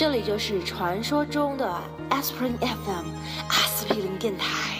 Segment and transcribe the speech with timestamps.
[0.00, 1.70] 这里就是传说中的
[2.08, 3.06] Aspirin FM
[3.48, 4.78] 阿司匹林电台。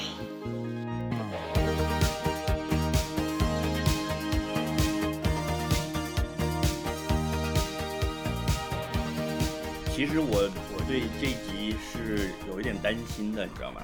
[9.95, 13.83] 其实我我对这集是有一点担心的，你知道吗？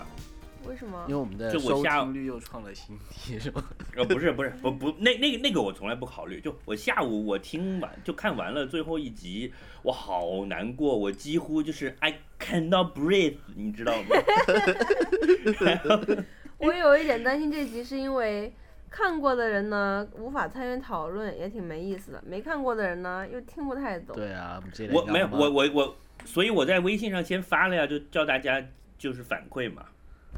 [0.68, 1.20] 为什么因为？
[1.20, 3.62] 我们的就我下收听率又创了新低，是吧？
[3.96, 6.40] 呃，不是不是，不不，那那个那个我从来不考虑。
[6.40, 9.52] 就我下午我听完就看完了最后一集，
[9.82, 14.16] 我好难过，我几乎就是 I cannot breathe，你知道吗？
[16.58, 18.52] 我有一点担心这集，是因为
[18.90, 24.16] 看过的人呢无法参与讨论，也挺没意思的；没看过的人呢又听不太懂。
[24.16, 24.62] 对啊，
[24.92, 28.62] 我没有我我我，所以我在微信上先发了呀，就叫大家
[28.96, 29.84] 就是反馈嘛。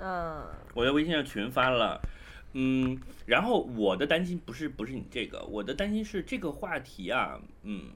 [0.00, 0.44] 嗯，
[0.74, 2.00] 我在微信上群发了，
[2.52, 7.90] 嗯，然后我的担心不是不是你这个，我的担心是这个话题啊，嗯，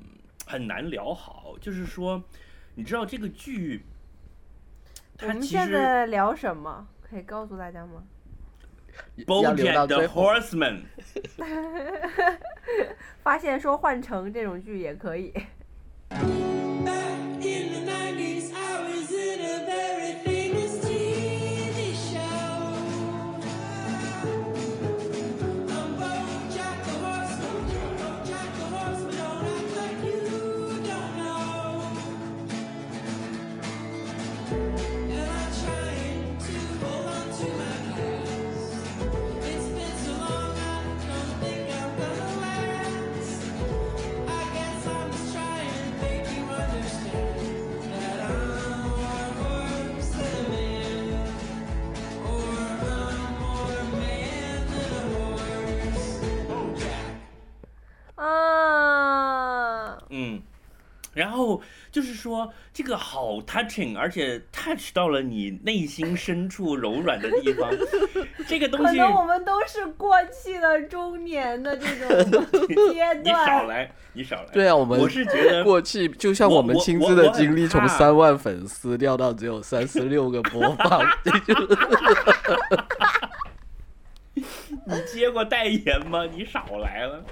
[0.47, 1.57] 很难聊好。
[1.61, 2.23] 就是说，
[2.75, 3.85] 你知道这个剧，
[5.21, 6.89] 我们现在聊什么？
[7.09, 8.03] 可以告诉大家吗
[9.27, 10.07] ？BoJack the。
[10.09, 10.83] Horseman，
[13.23, 15.33] 发现说换成这种剧也可以。
[61.93, 67.71] 就是说这个好 touching，而且 touch 到了你内心深处柔软的地方，
[68.49, 72.09] 这个东西可能我们都是过气的中年的这种
[72.67, 73.67] 阶段你少。
[73.67, 74.49] 来，你少来。
[74.53, 81.07] 对啊，我们我是觉得过去就像我我们亲自的经历，从三万粉丝掉到只有三十六个播放，
[84.35, 84.43] 你
[85.07, 86.25] 接过代言吗？
[86.25, 87.23] 你少来了。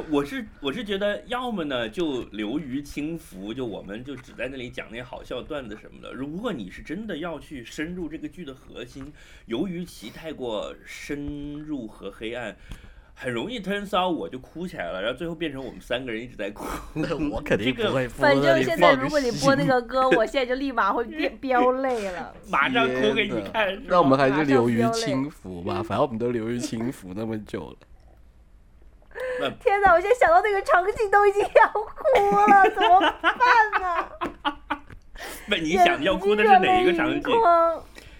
[0.00, 6.12] 不，我是我是觉得，要么呢就流于轻浮，就我们就只在那里讲那些好笑段子什么的。
[6.12, 9.12] 如果你是真的要去深入这个剧的核心，
[9.46, 12.56] 由于其太过深入和黑暗，
[13.14, 16.64] 很容易 turns out 我就哭起来了，然后最后变成我们三个人一直在哭。
[16.94, 22.34] 那我肯定不会播反正现在如果你播那个 歌，我现在就立马会变飙泪了。
[22.50, 23.80] 马上哭给你看。
[23.86, 27.76] 那我们还是流于轻浮吧，反正我们都流于轻浮那么久了。
[29.60, 34.10] 天哪，我现在想到那个场景都已经要哭了，怎么办呢？
[35.48, 37.22] 不，你想要哭的是哪一个场景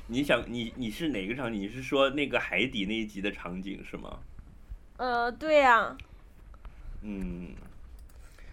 [0.06, 1.60] 你想你你是哪个场景？
[1.60, 4.19] 你是说那个海底那一集的场景是吗？
[4.99, 5.97] 呃，对呀、
[7.03, 7.55] 嗯，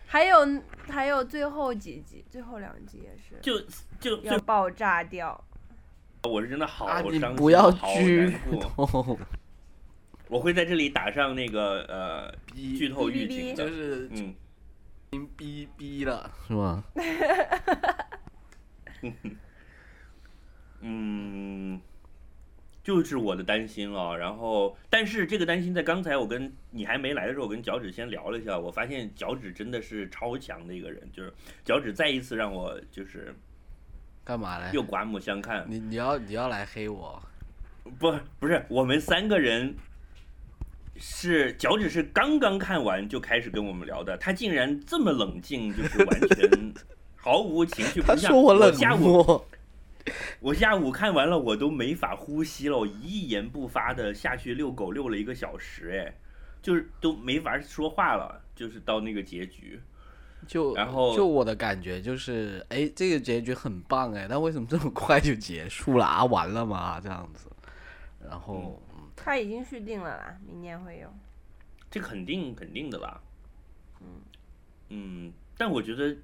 [0.07, 3.59] 还有还有最后几集，最后两集也是就
[3.99, 5.39] 就就要爆炸掉。
[6.23, 8.39] 我是真的好啊，伤心，你不要好剧难
[8.75, 9.19] 过。
[10.31, 14.09] 透，我会在这里打上那个呃逼剧透预警的，就是
[15.11, 16.83] 嗯，逼逼了，是吗？
[20.83, 21.79] 嗯，
[22.83, 24.17] 就是我的担心了。
[24.17, 31.31] 然后，但是这个担心在刚才我跟你还没来的时候，我跟脚趾先聊了一下，我发现脚趾真的是超强的一个人，就是
[31.63, 33.35] 脚趾再一次让我就是
[34.23, 34.71] 干嘛嘞？
[34.73, 35.65] 又刮目相看。
[35.67, 37.21] 你你要你要来黑我？
[37.99, 39.75] 不不是，我们三个人
[41.01, 46.73] 是脚趾是刚刚看完就开始跟我们聊的，他竟然这么冷静，就是完全
[47.17, 48.01] 毫无情绪。
[48.01, 49.47] 他不像说我冷下午漠，
[50.39, 56.13] 我下午看完了，我都没法呼吸了，我一言不发的下去遛狗，遛了一个小时，哎，
[56.61, 59.81] 就是都没法说话了，就是到那个结局。
[60.47, 66.25] 就然后就我的感觉就是，哎，这个结局很棒哎，但为什么这么快就结束了啊？
[66.25, 66.99] 完了吗？
[66.99, 67.47] 这样子，
[68.27, 68.81] 然后、
[69.21, 71.13] 嗯它已经续订了啦，明年会有。
[71.89, 73.21] 这肯定肯定的啦。
[73.99, 74.07] 嗯
[74.89, 76.17] 嗯但我觉得，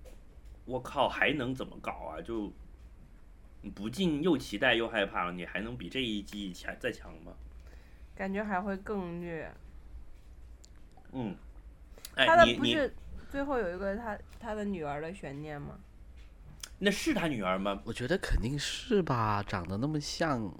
[0.65, 2.21] 我靠，还能怎么搞啊？
[2.21, 2.51] 就
[3.61, 7.33] 你不禁又期待又害怕了，你还能比这一季强再强吗？
[8.15, 9.51] 感觉还会更虐。
[11.11, 11.35] 嗯，
[12.15, 12.93] 他的不是
[13.29, 15.77] 最后有一个他他的女儿的悬念吗？
[16.79, 17.79] 那是他女儿吗？
[17.85, 20.51] 我觉得肯定是吧，长得那么像，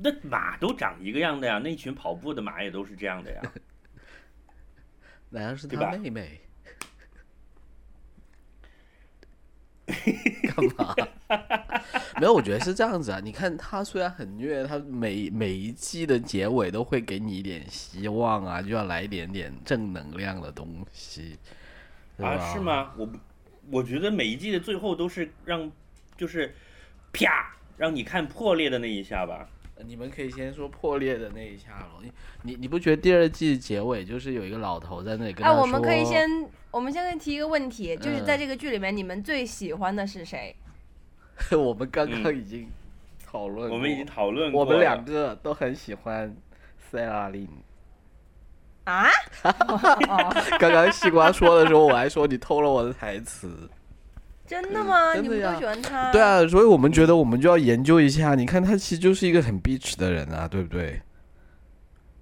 [0.00, 3.42] 那马都长一个样的呀，那群跑步的马也都是这样的呀。
[5.30, 6.40] 难道是他妹妹？
[9.86, 10.94] 干嘛？
[12.18, 13.20] 没有，我觉得是这样子啊。
[13.22, 21.38] 你看他虽然很虐，他每每一季的结尾都会给你一点希望啊，就要来一点点正能量的东西，
[22.18, 22.58] 啊，是？
[22.58, 22.92] 吗？
[22.96, 23.18] 我不，
[23.70, 25.70] 我觉得每一季的最后都是让，
[26.16, 26.54] 就是
[27.12, 29.48] 啪，让你看破裂的那一下吧。
[29.84, 32.00] 你们可以先说破裂的那一下咯。
[32.02, 32.10] 你
[32.42, 35.60] 你你不觉得第二季结尾就是有一个老头在那里跟他哎，说？
[35.60, 36.28] 我们可以先，
[36.70, 40.56] 我们现在提一个问题，就是嗯在这个剧里面，你们最喜欢的是谁？
[41.52, 42.68] 我们刚刚嗯已经
[43.26, 46.34] 讨论过，我们已经讨论过，我们两个都很喜欢
[46.90, 47.48] Sarah Lynn。
[48.84, 49.08] 啊？
[49.44, 53.68] 哦， 刚刚西瓜说的时候，我还说你偷了我的台词。
[54.46, 55.14] 真的吗？
[55.14, 56.12] 真的你们都喜欢他？
[56.12, 58.34] 对，啊，所以我们觉得我们就要研究一下。
[58.34, 61.02] 你看他其实就是一个很 bitch 的人啊，对不对？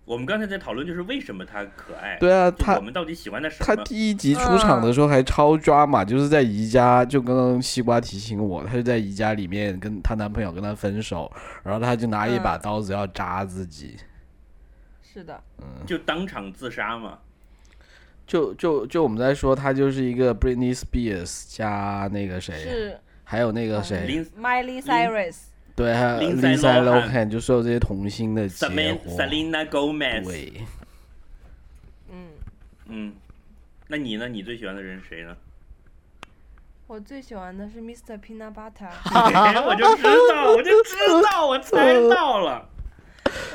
[0.07, 3.65] 我们刚才在讨论就是为什么他可爱，对啊，他我们到底喜欢他什么？
[3.65, 11.33] 他第一集出场的时候还超抓马，就是在宜家，就刚刚西瓜提醒我，他就在宜家里面跟她男朋友跟她分手，
[11.63, 13.97] 然后他就拿一把嗯刀子要扎自己，
[15.03, 17.19] 是的，嗯就当场自杀嘛。
[18.27, 25.37] 就就就我们在说，他就是一个 Britney Spears 加那个谁，还有那个谁，Miley Cyrus，
[25.77, 29.13] 对，还有林赛·罗韩，就受这些童星的结果。
[29.19, 30.53] Selena Gomez，
[32.11, 32.29] 嗯
[32.87, 33.13] 嗯，
[33.89, 34.29] 那你呢？
[34.29, 35.37] 你最喜欢的人是谁呢？
[36.87, 38.19] 我最喜欢的是 Mr.
[38.21, 38.91] Peanut Butter。
[38.91, 40.95] 哈哈，我就知道，我就知
[41.31, 42.69] 道，我猜到了。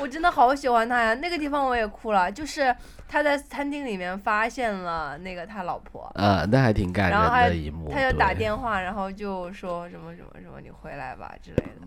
[0.00, 1.14] 我真的好喜欢他呀！
[1.14, 2.74] 那个地方我也哭了，就是
[3.08, 7.90] 他在餐厅里面发现了那个他老婆，啊，那还挺感人的一幕。
[7.90, 11.86] 他就打电话，然后就说什么什么什么你回来吧之类的。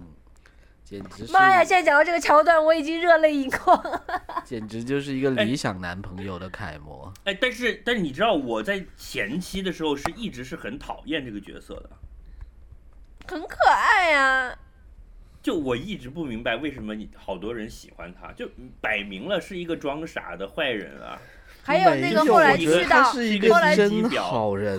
[0.84, 1.64] 简直是妈呀！
[1.64, 3.82] 现在讲到这个桥段，我已经热泪盈眶。
[4.44, 7.12] 简直就是一个哎理想男朋友的楷模。
[7.24, 11.90] 哎，但是但是你知道我在前期的时候是一直是很讨厌这个角色的，
[13.28, 14.56] 很可爱呀、
[15.44, 18.50] 就我一直不明白为什么你好多人喜欢他，就
[18.80, 21.20] 摆明了是一个装傻的坏人啊。
[21.62, 24.10] 还有那个后来去到是一个后来真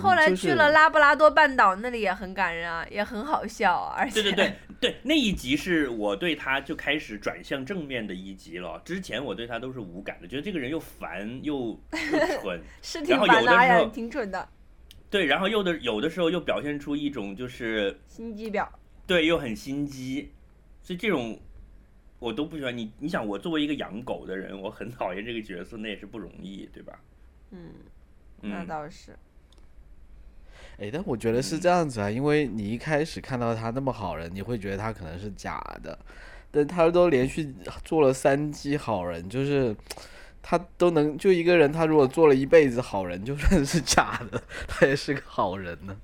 [0.01, 8.79] 后来去了拉布拉多半岛，那里也很感人啊，也很好笑啊，而且对对对对，那一集是我对他就开始转向正面的一集了。
[8.85, 11.79] 之前我对他都是无感的，觉得这个人又烦又
[12.11, 14.49] 又蠢， 是然后挺烦的，哎呀有的时候，挺蠢的，
[15.09, 18.67] 对，然后有的有的时候又表现出一种就是心机婊。
[19.07, 20.31] 对又很心机，
[20.85, 21.39] 所以这种
[22.19, 22.77] 我都不喜欢。
[22.77, 26.99] 你你想，我作为一个养狗的人，我很讨厌这个角色，那也是不容易，对吧？
[27.49, 27.71] 嗯，
[28.41, 29.17] 那嗯，倒是。
[30.77, 35.97] 哎，但我觉得是这样子啊，因为你一开始看到他那么好人，你会觉得他可能是假的，
[36.51, 37.51] 但他都连续
[37.83, 39.75] 做了三季好人，就是
[40.43, 45.97] 他都能就一个人，他如果做了一辈子好人，就算是假的，他也是个好人呢。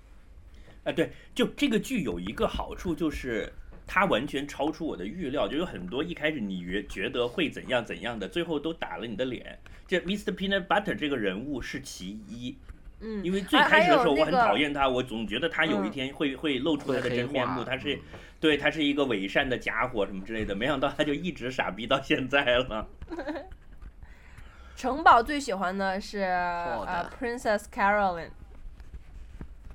[0.85, 3.53] 啊，对，就这个剧有一个好处就是。
[3.93, 9.59] 它完全超出我的预料，就有很多一开始你觉觉得会怎样怎样的，最后都打了你的脸。
[9.85, 10.33] 这 Mr.
[10.33, 12.55] Peanut Butter 这个人物是其一，
[13.01, 17.99] 嗯，因为最开始的时候我很讨厌他，我总觉得他有一嗯天会会露出他的真面目，他是嗯
[18.39, 22.87] 对他是一个伪善的家伙什么之类的，没想到他就一直傻逼到现在了。
[24.77, 28.29] 城堡最喜欢的是呃 Princess Caroline，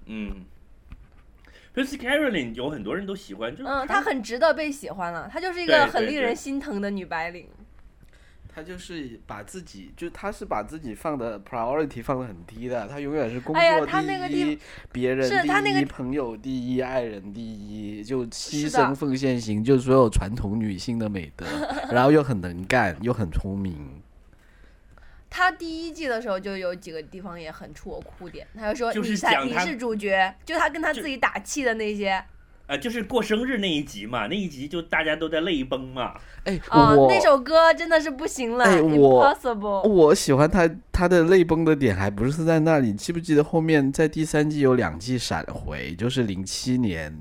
[0.07, 0.47] 嗯
[1.83, 7.47] e Caroline 有很多人都喜欢，就是嗯，她很值得被喜欢了，她就是一个很令人心疼的女白领。
[8.49, 14.59] 她就是把自己，就她是把自己放的 priority 放的很低的，她永远是工作他那个第一，
[14.91, 21.45] 别人是他那个第一，朋友第一，爱人第一，就牺牲奉献型，就所有传统女性的美德，
[21.93, 23.77] 然后又很能干，又很聪明。
[25.29, 32.23] 她第一季的时候就有几个地方也很出我哭点，他就说就是你才你是主角，就他跟他自己打气的那些
[32.69, 36.15] 呃，就是过生日那一集嘛，那一集就大家都在泪崩嘛。
[36.43, 47.17] 哎，啊、我那首歌真的是不行了、哎 i 我 m p o s s i b l e 我喜欢他，他的泪崩的点还不是在那里，记不记得后面在第三季有两季闪回，就是零七年，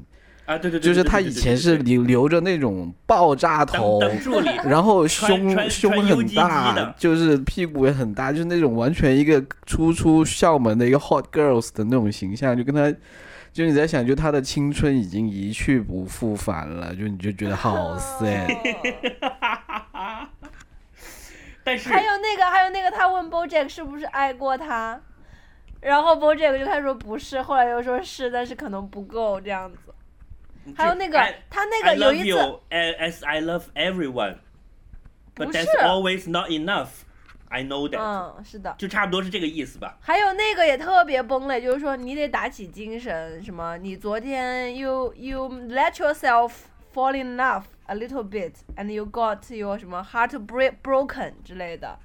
[0.45, 3.99] 啊，对对对，就是他以前是留留着那种爆炸头，
[4.63, 12.95] 然后胸胸很大，就是屁股也很大，就是那种完全一个初出校门的一个 hot girls 的那种形象，就跟他，
[13.51, 18.55] 就你在想，就他的青春已经一去不复返了，就你就觉得好 sad。
[21.63, 25.01] 但是还有那个，还有那个，他问 BoJack 是不是爱过他，
[25.81, 29.77] 然后 BoJack 就开始说不是，后来又说是，但是可能不够这样子。
[30.75, 31.19] 还有那个
[31.49, 32.37] 他那个有一次
[32.69, 34.37] as I love everyone,
[35.33, 36.89] 不 but 是 that's always not enough.
[37.47, 38.75] I know that，、嗯，是的。
[38.77, 39.97] 就差不多是这个意思吧。
[40.01, 46.51] 还有那个也特别崩溃，就是说你得打起精神，什么你昨天 you you let yourself
[46.93, 51.97] fall in love a little bit and you got your 什么 heart break broken 之类的，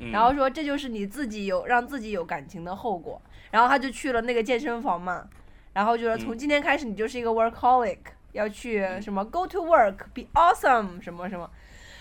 [0.00, 3.20] 嗯、然后说这就是你自己有让自己有感情的后果，
[3.50, 5.28] 然后他就去了那个健身房嘛，
[5.76, 7.98] 然后就说从嗯今天开始你就是一个 workaholic，
[8.32, 11.50] 要去什么 go to work be awesome 什么什么，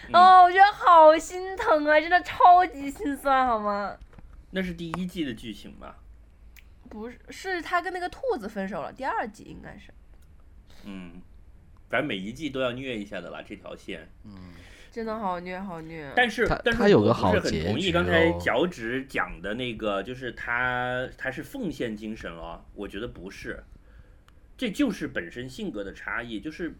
[0.07, 3.97] 嗯哦，我觉得好心疼啊，真的超级心酸好吗？
[4.51, 5.97] 那是第一季的剧情吧？
[6.89, 9.93] 不是，是他跟那个兔子分手了，第二季应该是。
[10.85, 11.21] 嗯，
[11.89, 14.07] 反正每一季都要虐一下的啦，这条线。
[14.95, 16.09] 真的好虐，好虐。
[16.15, 23.61] 但是，但是他有个我不是很好结局同意刚才哦脚趾讲的那个，就是他他是奉献精神了，我觉得不是，
[24.55, 26.73] 这就是本身性格的差异，就是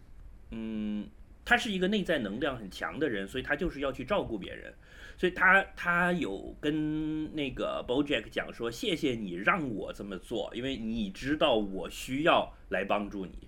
[0.50, 1.06] 嗯，
[1.44, 4.72] 他是一个内在能量很强的人，所以他就是要去照顾别人，
[5.18, 13.46] 所以他他有跟那个 BoJack 讲说，谢谢你让我这么做，因为你知道我需要来帮助你。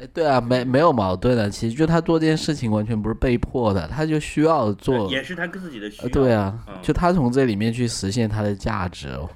[0.00, 5.10] 哎，对啊，没没有矛盾的，其实就他做这件事情完全不是被迫的，他就需要做。
[5.10, 6.10] 也是他自己的需呃，要。
[6.10, 9.28] 对啊，嗯就他从这里面去实现他的价值哦。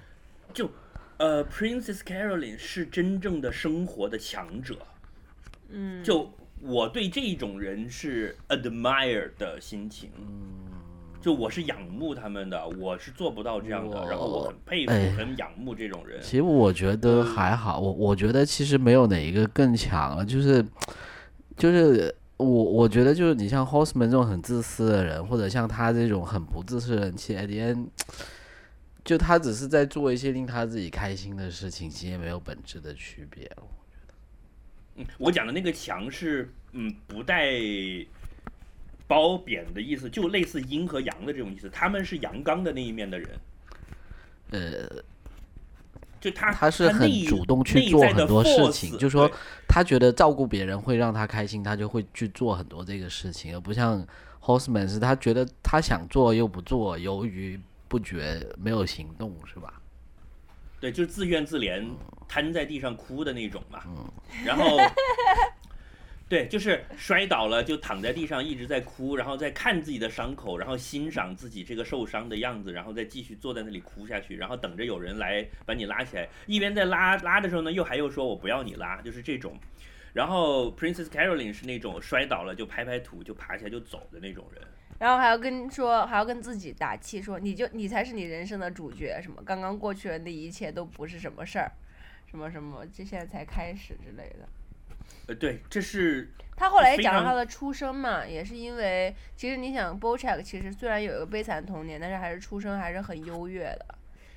[0.55, 0.71] 就
[1.19, 4.79] 呃，Princess Caroline 是真正的生活的强者。
[5.69, 10.11] 嗯，就我对这种人是 admire 的心情，
[11.25, 16.21] 就我是仰慕他们的，我是做不到这样的，然后我很佩服、哎很仰慕这种人。
[16.21, 20.63] 其实我觉得还好，我我觉得其实没有哪一个更强了，就是
[21.57, 27.87] 就是我我觉得就是你像 Horseman 这种很自私的人，或者像他这种很不自私的人，其实 end，
[29.03, 33.51] 就他只是在做一些令他自己开心的事情，其实也没有本质的区别。
[34.97, 37.51] 嗯，我讲的那个强是嗯不带
[39.15, 41.71] 褒贬的意思，就类似阴和阳的这种意思。
[41.71, 43.29] 他们是阳刚的那一面的人，
[44.51, 45.05] 呃，
[46.21, 49.31] 就他他是很主动去做很多事情，就说
[49.69, 54.05] 他觉得照顾别人会让他开心，他就会去做很多这个事情，而不像
[54.43, 59.81] Horseman 是他觉得他想做又不做，犹豫不决，没有行动，是吧？
[60.81, 63.85] 对，就是自怨自怜，嗯瘫在地上哭的那种嘛。
[63.87, 64.05] 嗯
[64.45, 64.77] 然后，
[66.35, 76.29] 对，就是摔倒了就躺在地上一直在哭，然后再看自己的伤口，然后欣赏自己这个受伤的样子，然后再继续坐在那里哭下去，然后等着有人来把你拉起来。
[76.47, 79.57] 一边在拉拉的时候呢，又还又说我不要你拉，就是这种。
[80.13, 84.61] 然后 Princess Caroline 是那种摔倒了就拍拍土就爬起来就走的那种人。
[84.99, 91.71] 然后还要跟说，还要跟自己打气，说你就你才是你人生的主角，什么刚刚过去的那一切都不是什么事儿，
[92.27, 94.49] 什么什么，这现在才开始之类的。
[95.27, 103.87] 呃，对，这是他后来也讲了他的出生嘛，也是因为其实你想 BoJack 其实虽然有一个悲惨童年，但是还是出生还是很优越的。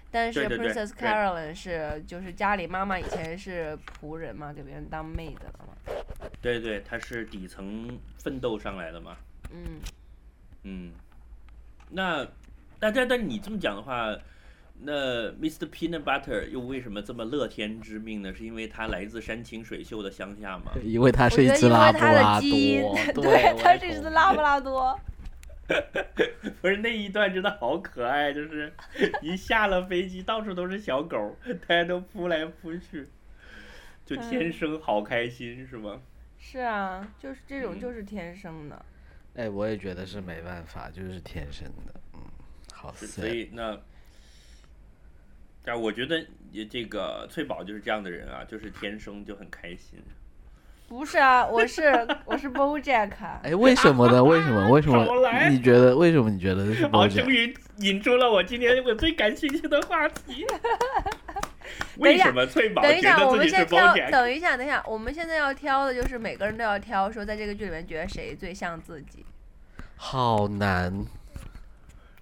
[0.10, 5.76] 但是 Princess Caroline 是就是家里妈妈以前是仆人嘛，给别人当 maid 的嘛。
[6.42, 9.18] 对对，她是底层奋斗上来的嘛。
[9.52, 9.82] 嗯，
[10.64, 10.92] 嗯，
[11.90, 12.26] 那
[12.80, 14.16] 但但但你这么讲的话，
[14.80, 15.68] 那 Mr.
[15.70, 18.34] Peanut Butter 又为什么这么乐天知命呢？
[18.34, 20.72] 是因为他来自山清水秀的乡下吗？
[20.84, 24.98] 因为它是一只拉布拉多，，对，我他是一只拉布拉多。
[26.62, 28.72] 不是那一段真的好可爱，就是
[29.22, 31.36] 一下了飞机，到处都是小狗，
[31.68, 33.06] 大家都扑来扑去，
[34.06, 36.00] 就天生好开心，是吗？
[36.40, 38.86] 是啊，就是这种嗯就是天生的。
[39.36, 42.22] 哎，我也觉得是没办法，就是天生的，嗯，
[42.72, 43.78] 好所以那，
[45.68, 50.02] 但我觉得也这个翠宝就是这样的人啊，就是天生就很开心。
[50.88, 53.42] 不是啊，我是我是 BoJack 啊。
[53.44, 54.24] 哎，为什么呢？
[54.24, 54.70] 为什么？
[54.70, 55.06] 为什么？
[55.50, 56.30] 你觉得为什么？
[56.30, 57.24] 你觉得是好，BoJack？
[57.24, 60.46] 终于引出了我今天我最感兴趣的话题。
[62.00, 63.94] 为什么翠宝觉等一下，我得自己是们先挑。
[63.94, 64.10] BoJack？
[64.12, 69.26] 等一下，等一下，我们现在要挑的就是每个人都要挑，说在这个剧里面觉得谁最像自己。
[69.98, 71.06] 好难。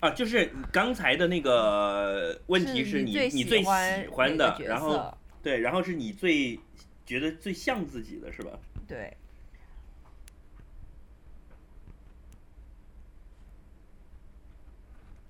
[0.05, 6.59] 啊，就是刚才的那个问题是你最你最喜欢欢的，然后色对，然后是你最
[7.05, 8.51] 觉得最像自己的是吧？
[8.87, 9.17] 对，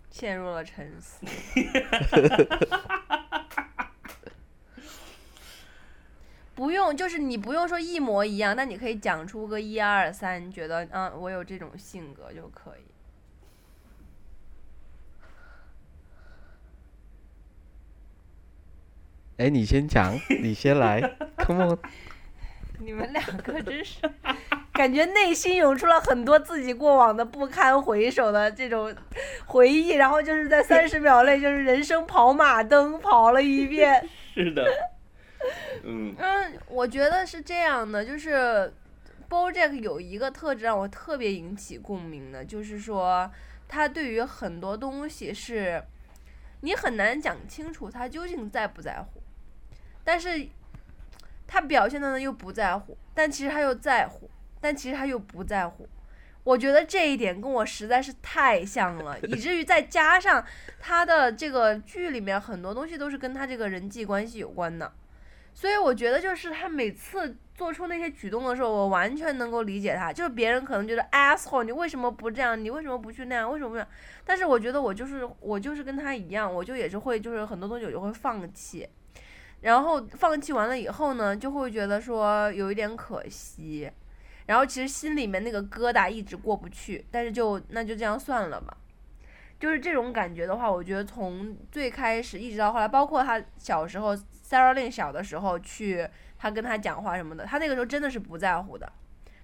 [0.09, 1.25] 陷入了沉思。
[6.53, 12.94] 不用，就是你不用说一模一样，那你可以讲出个一二三，你觉得嗯，我有这种性格就可以。
[19.37, 21.01] 哎，你先讲，你先来，
[21.39, 21.79] Come on。
[22.79, 23.99] 你们两个真是
[24.73, 28.93] 感觉内心涌出了很多自己过往的不堪回首的这种
[29.45, 34.07] 回忆，然后就是在三十秒内就是人生跑马灯跑了一遍。
[34.33, 34.65] 是的，
[35.83, 38.73] 嗯嗯，我觉得是这样的，就是
[39.29, 43.29] BoJack 有一个特质让我特别引起共鸣的，就是说
[43.67, 45.81] 他对于很多东西是
[46.59, 49.14] 你很难讲清楚他究竟在不在乎，
[50.05, 50.47] 但是
[51.45, 54.29] 他表现的呢又不在乎，但其实他又在乎，
[54.61, 55.85] 但其实他又不在乎。
[56.45, 60.45] 我觉得这一点跟我实在是太像了，以至于再加上
[60.79, 64.93] 他的这个剧里面很多东西都是跟他这个人际关系有关的，
[65.55, 70.13] 所以我觉得就是他每次做出那些举动的时候，我完全能够理解他。
[70.13, 72.63] 就是别人可能觉得 asshole，你为什么不这样？
[72.63, 73.51] 你为什么不去那样？
[73.51, 73.87] 为什么不这样？
[74.23, 78.87] 但是我觉得我就是我就是跟他一样，我就也是会就是很多东西我就会放弃，
[79.65, 83.91] 然后放弃完了以后呢，就会觉得说有一点可惜，
[84.45, 88.77] 然后其实心里面那个疙瘩一直过不去，但是就那就这样算了吧。
[89.59, 96.07] 就是这种感觉的话，我觉得从最开始一直到后来，包括他小时候，Sarah Lynn 小的时候去
[96.37, 98.87] 他跟他讲话什么的，他那个时候真的是不在乎的，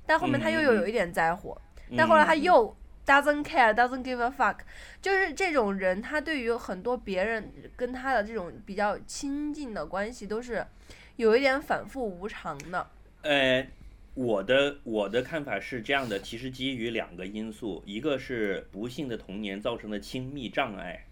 [0.05, 1.57] 但后面他又有一点在乎，
[1.97, 2.43] 但后来他嗯。
[2.43, 4.59] 又 doesn't care doesn't give a fuck，
[5.01, 10.65] 就是这种人，他对于很多别人跟他的这种比较亲近的关系都是
[11.15, 12.89] 有一点反复无常的。
[13.23, 13.67] 呃，
[14.13, 21.05] 我的我的看法是这样的，其实基于两个因素，一个是不幸的童年造成的亲密障碍，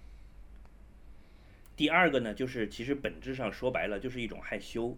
[1.75, 4.97] 第二个呢，就是其实本质上说白了就是一种害羞，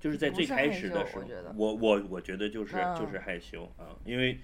[0.00, 1.24] 就是在最开始的时候
[1.56, 2.94] 我，我我我觉得就是嗯。
[2.94, 4.38] 就是害羞啊，因为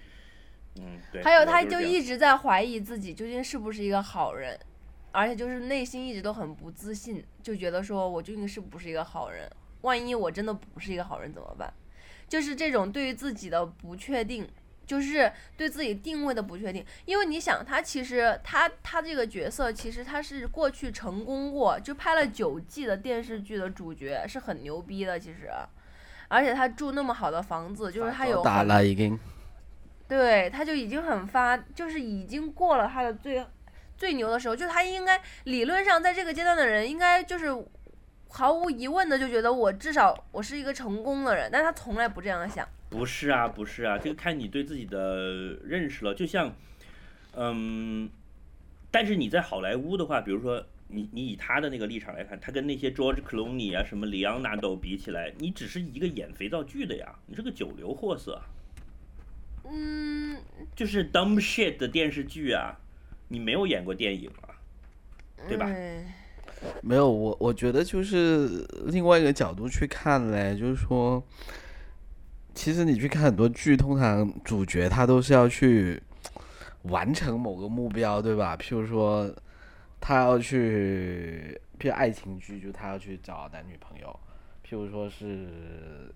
[0.75, 4.57] 嗯对，还有，他就一直在怀疑自己究竟是不是一个好人，
[5.11, 9.49] 而且就是内心一直都很不自信，就觉得说我究竟是不是一个好人？
[9.81, 11.73] 万一我真的不是一个好人怎么办？
[12.27, 14.47] 就是这种对于自己的不确定，
[14.85, 16.85] 就是对自己定位的不确定。
[17.03, 25.19] 因为你想，他其实他他这个角色其实他是过去成功过，就拍了九季的电视剧的主角，是很牛逼的。
[25.19, 25.49] 其实，
[26.29, 29.19] 而且他住那么好的房子，就是他有打很了已经，
[30.11, 33.41] 对，他就已经很发，就是已经过了他的最
[33.95, 37.47] 最牛的时候，就他应该理论上在这个阶段的人，应该就是
[38.27, 42.67] 毫无疑问的就觉得我至少我是一个成功的人，但他从来不这样想。
[42.89, 46.13] 不是啊，不是啊，这个看你对自己的认识了。
[46.13, 46.53] 就像，
[47.37, 48.09] 嗯，
[48.91, 58.41] 但是你在好莱坞的话，比如说你你以他的那个立场来看，他跟那些 George Clooney 啊、什么里昂纳多比起来，你只是一个演肥皂剧的呀，你是个九流货色，
[59.71, 60.37] 嗯，
[60.75, 62.77] 就是 dumb shit 的电视剧啊，
[63.29, 64.53] 你没有演过电影啊，
[65.47, 65.65] 对吧？
[65.69, 66.05] 嗯
[66.83, 71.23] 没有我，我觉得就是另外一个角度去看嘞，就是说，
[72.53, 75.99] 其实你去看很多剧，通常主角他都是要去
[76.83, 78.55] 完成某个目标，对吧？
[78.55, 79.33] 譬如说，
[79.99, 84.07] 他要去，譬如爱情剧，就他要去找男女朋友；
[84.63, 86.13] 譬如说是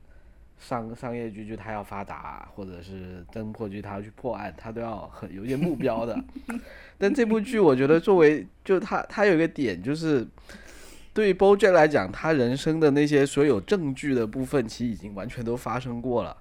[0.58, 6.18] 商商业剧，就他要发达，或者是侦破剧，他要去破案，他都要很有一点目标的。
[6.98, 10.26] 但这部剧，我觉得作为就他他有一个点就是，
[11.14, 16.36] 对于 BoJack 来讲，他人生的那些所有证据的部分，其实已经完全都发生过了。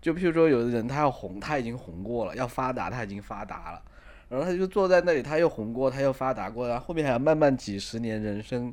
[0.00, 3.82] 就譬如说，有的人他要红，他已经红过了；要发达，他已经发达了。
[4.28, 8.72] 然后他就坐在那里，他又红过，他又发达过，然后后面还要慢慢几十年人生，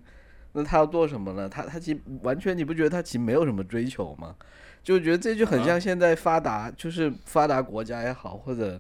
[0.51, 1.49] 那他要做什么呢？
[1.49, 4.35] 他他其实完全，你不觉得他其实没有什么追求吗？
[4.85, 8.79] 就觉得这就很像现在发达，就是发达国家也好，或者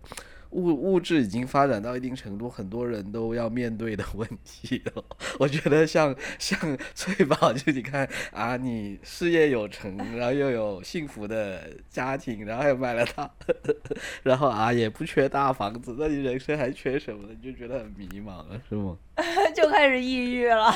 [0.55, 5.03] 物物质已经发展到一定程度，很多人都要面对的问题了。
[5.37, 13.29] 我觉得像像翠宝，就你看啊，你事业有成，然后又有幸福的家庭，然后还买了套，
[14.23, 17.35] 然后啊也不缺大房子，那你人生还缺什么呢？
[17.41, 18.97] 你就觉得很迷茫了，是吗？
[19.55, 20.73] 就开始抑郁了，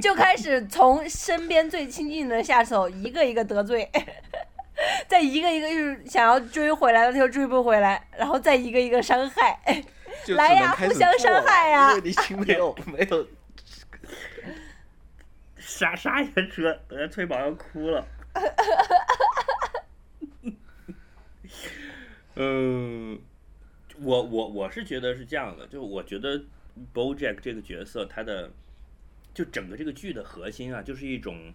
[0.00, 3.88] 就开始从身边最亲近的下手一个一个得罪，
[5.08, 9.58] 再一个一个就是想要追回来的，他又追不回来，然后再一个一个伤害。
[10.24, 13.26] 就来呀互相伤害呀因为你已经没有没有
[15.58, 18.06] 啥啥也扯，呃，翠宝要哭了。
[22.36, 23.18] 嗯，
[24.00, 26.40] 我我我是觉得是这样的，就我觉得
[26.94, 28.50] BoJack 这个角色，他的
[29.34, 31.52] 就整个这个剧的核心啊，就是一种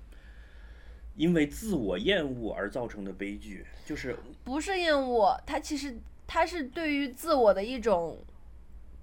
[1.18, 8.24] 因为自我厌恶而造成的悲剧，就是不是厌恶，他其实他是对于自我的一种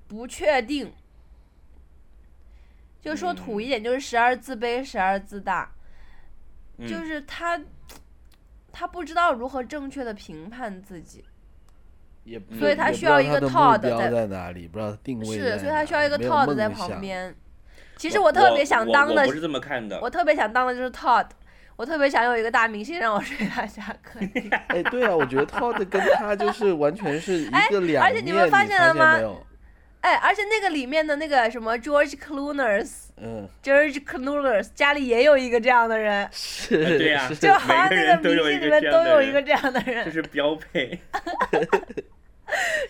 [0.08, 0.90] 不确定。
[3.02, 5.70] 就说土一点，就是时而自卑，时而自大。
[6.78, 7.60] 嗯就是他
[8.72, 11.24] 他不知道如何正确的评判自己，
[12.24, 16.68] 也所以他需要一个 Todd 在在哪里，不知道定位是，所以他需要一个 Todd 在。
[16.68, 17.34] 旁边。
[17.96, 20.00] 其实我特别想当的我我不是这么看的。
[20.00, 21.28] 我特别想当的就是 Todd，
[21.76, 24.48] 我特别想有一个大明星让我睡他家客厅。
[24.68, 29.18] 哎，对啊，我觉得 Todd 跟他就是完全是一哎个两而且你，们发现了吗？
[30.00, 40.12] 哎，而且那个里面的那个什么 George Clooney，George 嗯，Clooney 家里也有一个这样的人，是，呃对呀是就好像那个那人都有一明星里个这样的面都有一个这样的人这人。
[40.12, 41.00] 是标配。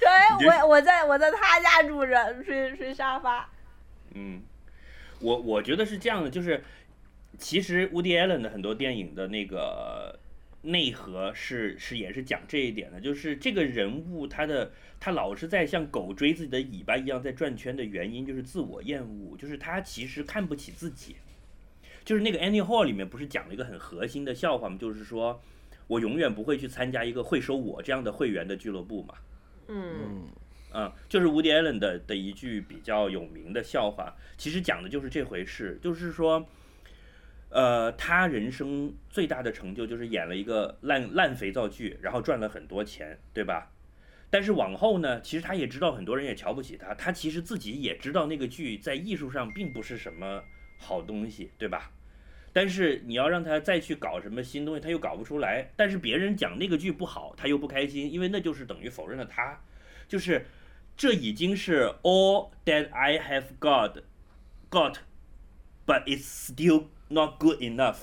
[0.00, 0.26] 说哎，
[0.60, 3.48] 我我在我在他家住着，睡睡沙发。
[4.14, 4.42] 嗯，
[5.20, 6.62] 我我觉得是这样的，就是
[7.38, 10.18] 其实 Woody Allen 的很多电影的那个
[10.62, 21.16] 内核是是也是讲这一点的，就是这个人物他的他老是在像狗追自己的尾巴一样在转圈的原因就是自我厌恶，就是他其实看不起自己。
[22.04, 24.76] 就是那个 Annie Hall 里面不是讲了一个很核心的笑话吗？
[24.78, 25.40] 就是说
[25.86, 29.14] 我永远不会去参加一个会收我这样的会员的俱乐部嘛。
[29.68, 30.28] 嗯，嗯，
[30.74, 36.46] 嗯，就是 Woody Allen 的的一句比较有名的笑话，其实讲的就是这回事，就是说，
[37.54, 43.70] 呃，他人生最大的成就就是演了一个烂烂肥皂剧，然后赚了很多钱，对吧？
[44.28, 50.42] 但是往后呢，其实他也知道很多人也瞧不起他，他其实自己也知道那个剧在艺术上并不是什么
[50.78, 51.92] 好东西，对吧？
[52.52, 55.70] 但是你要让他再去搞什么新东西，他又搞不出来。
[55.76, 59.60] 但是别人讲那个剧不好，他又不开心，因为那就是等于否认了他。
[60.08, 60.44] 就是
[60.96, 64.02] 这已经是 all that I have got
[64.68, 64.96] got,
[65.86, 67.96] but it's still not good enough。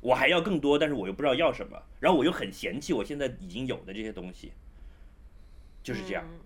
[0.00, 4.52] 我还要更多，但是我又不知道要什么，然后我又很嫌弃我现在已经有的这些东西，
[5.82, 6.24] 就是这样。
[6.26, 6.40] 嗯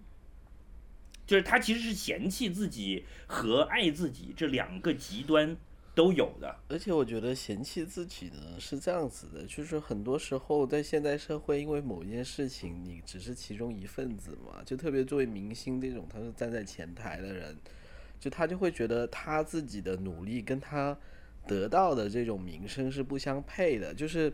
[1.29, 5.55] 就是他其实是嫌弃自己和爱自己这两个极端
[5.95, 6.57] 都有的。
[6.71, 17.55] 而且我觉得嫌弃自己呢是这样子的，就是很多时候在现代社会，因为某一件事情你只是其中一份子嘛，就特别作为明星这种，他是站在前台的人，
[18.19, 20.97] 就他就会觉得他自己的努力跟他
[21.49, 24.33] 得到的这种名声是不相配的，就是。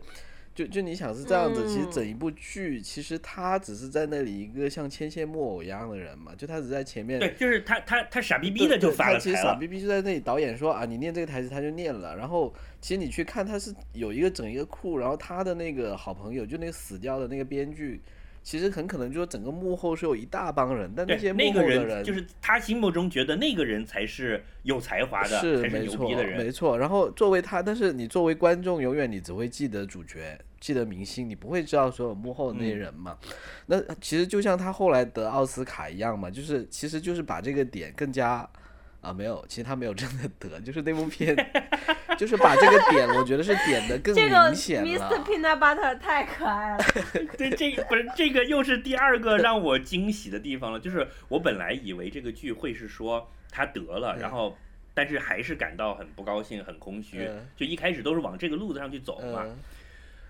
[0.55, 9.19] 就就你想是这样子，其实嗯整一部剧，其实他只是在那里一个像牵线木偶一样的人嘛，就他只在前面对，就是他他他傻逼逼的就发了。
[9.19, 12.15] 其实傻逼逼就在那里，导演说啊，你念这个台词，他就念了。
[12.15, 17.99] 然后其实你去看，他是有一个整一个库，然后他的那个好朋友，就那个死掉的那个编剧，
[18.45, 26.37] 其实很可能就是整个幕后是有一大帮人，但那些幕后的人就是他心目中觉得那个人才是有才华的，才是没错牛逼的人。
[26.37, 26.77] 没错。
[26.77, 33.17] 然后作为他，但是你作为观众，永远你只会记得主角，记得明星，你不会知道所有幕后的那些嗯人嘛。
[33.65, 38.47] 那其实就像他后来得奥斯卡一样嘛，就是其实就是把这个点更加。
[39.05, 41.35] 啊，没有，其实他没有真的得，就是那部片，
[42.17, 44.99] 就是把这个点，我觉得是点的更这个明显 Mr.
[44.99, 45.23] 了。
[45.23, 46.83] Peanut Butter 太可爱了。
[47.37, 54.57] 对，这个不是这个又是第二个让我惊喜的地方了，就是我本来以为这个剧会是说他得了，然后
[54.95, 59.43] 但是还是感到很不高兴、很空虚嗯，就一开始都是往这个路子上去走嘛。
[59.45, 59.57] 嗯，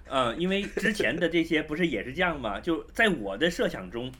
[0.09, 2.59] 嗯，因为之前的这些不是也是这样吗？
[2.59, 4.11] 就在我的设想中，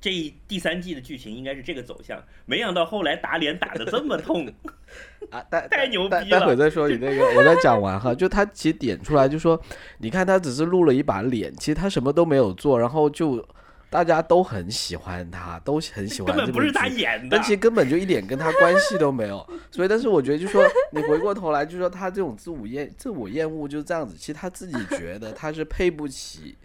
[0.00, 4.50] 这第三季的剧情应该是这个走向，没想到后来打脸打的这么痛。
[5.30, 8.14] 啊，待 太待牛逼了待待会再说你那个，我再讲完哈。
[8.14, 9.60] 就他其实点出来，就说
[9.98, 13.46] 你看他只是露了一把脸，其实他什么都没有做，然后就
[13.90, 19.46] 大家都很喜欢他，都很喜欢根本不是他剧演的但，其实根本就一点跟他关系都没有。
[19.70, 24.16] 所以，但是我觉得，就说你回过头来，就说他这种自我厌、自我厌恶就是这样子。
[24.16, 26.56] 其实他自己觉得他是配不起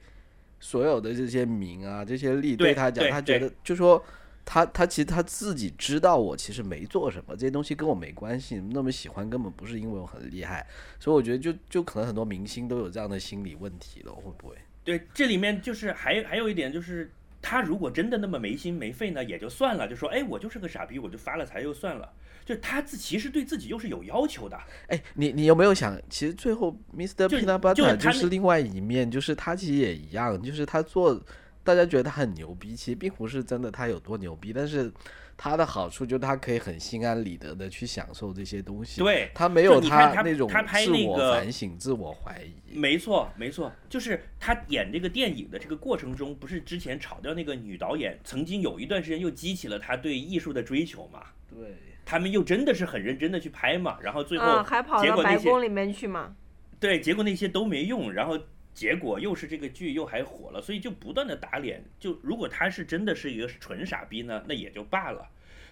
[0.66, 4.04] 所有的这些名啊、这些利，对他讲，他觉得就说。
[4.48, 8.62] 他他其实他自己知道我其实没做什么，这些东西跟我没关系。
[8.72, 10.64] 那么喜欢，根本不是因为我很厉害，
[11.00, 14.56] 所以我觉得就就可能很多明星都有这样的心理问题了，会不会？
[14.84, 17.12] 对，这里面就是还还有一点就是。
[17.42, 22.12] 他如果真的那么没心没肺呢，也就算了，就说哎，我就是个傻逼，我就发了财就算了。
[22.46, 24.56] 就他自其实对自己又是有要求的，
[24.88, 27.28] 哎，你你有没有想，其实最后 Mr.
[27.28, 31.20] 就 Peanut 就是 Butter 就是另外一面，就是他其实也一样，就是他做，
[31.64, 34.94] 大家觉得他很牛逼，其实并不是真的他有多牛逼，但是
[35.36, 42.78] 他的好处就是他可以很心安理得的去享受这些东西，对他没有他那种自我那个反省、自我怀疑。
[42.78, 56.36] 没错，没错，就是他演这个电影的这个过程中，不是之前炒掉那个女导演，曾经有一段时间又激起了他对艺术的追求嘛，对，他们又真的是很认真的去拍嘛，然后最后嗯，还跑到结果那些白宫里面去嘛。
[56.80, 58.40] 对，结果那些都没用，然后
[58.74, 61.84] 结果又是这个剧又还火了，所以就不断的打脸。
[62.00, 65.28] 就如果他是真的是一个纯傻逼呢，那也就罢了。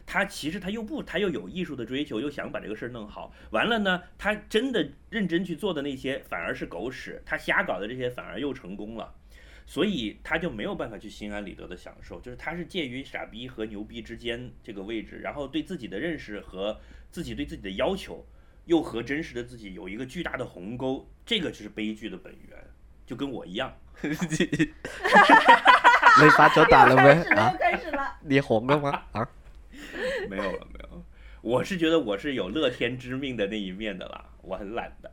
[0.05, 3.33] 他其实他又不，他又有艺术的追求，又想把这个事儿弄好。
[3.51, 9.13] 完了呢，他真的认真去做的那些反而是狗屎，他瞎搞的这些反而又成功了。
[9.65, 18.25] 所以他就没有办法去心安理得的享受，就是他是介于傻逼和牛逼之间这个位置，然后对自己的认识和自己对自己的要求，
[18.65, 22.57] 又和真实的自己有一个巨大的鸿沟，这个就是悲剧的本源，
[23.05, 23.75] 就跟我一样。
[26.21, 27.53] 没发球打了没啊。
[28.21, 29.03] 你红了吗？
[29.13, 29.27] 啊？
[30.29, 31.03] 没有了，没有。
[31.41, 35.11] 我是觉得我是有乐天知命的那一面的啦，我很懒的。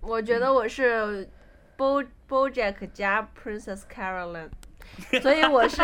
[0.00, 1.28] 我觉得我是
[1.76, 4.50] Bo BoJack 加 Princess Caroline，
[5.22, 5.82] 所以我是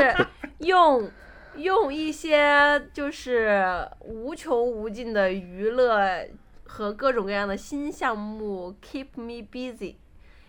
[0.58, 1.10] 用
[1.56, 6.26] 用一些就是无穷无尽的娱乐
[6.64, 9.96] 和各种各样的新项目 keep me busy，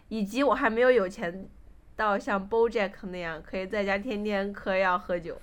[0.10, 1.48] 以及我还没有有钱
[1.96, 5.40] 到像 BoJack 那样可以在家天天嗑药喝酒，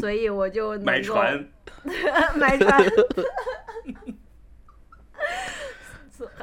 [0.00, 1.48] 所以我就能够买船，
[2.36, 2.82] 买船。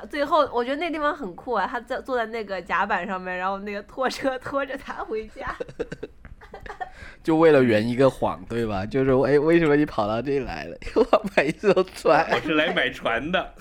[0.08, 1.68] 最后，我觉得那地方很酷啊！
[1.68, 5.56] 他在坐在那个甲板上面，然后那个拖车拖着他回家。
[7.24, 8.86] 就为了圆一个谎，对吧？
[8.86, 10.78] 就是哎，为什么你跑到这里来了？
[10.96, 12.40] 我买一艘船我。
[12.40, 13.54] 是来买船的。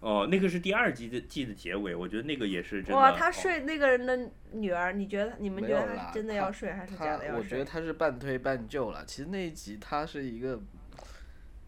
[0.00, 2.96] 哦，那个是第二季的季的结尾，我觉得那个也是真的。
[2.96, 7.38] 哇，他哦睡那个人的女儿，你觉得你们觉得他真的要睡还是假他的要睡？
[7.40, 9.04] 我觉得他是半推半就了。
[9.04, 10.60] 其实那一集他是一个，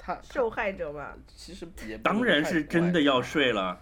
[0.08, 1.14] 他 受害者嘛。
[1.26, 3.78] 其实也当然是真的要睡了，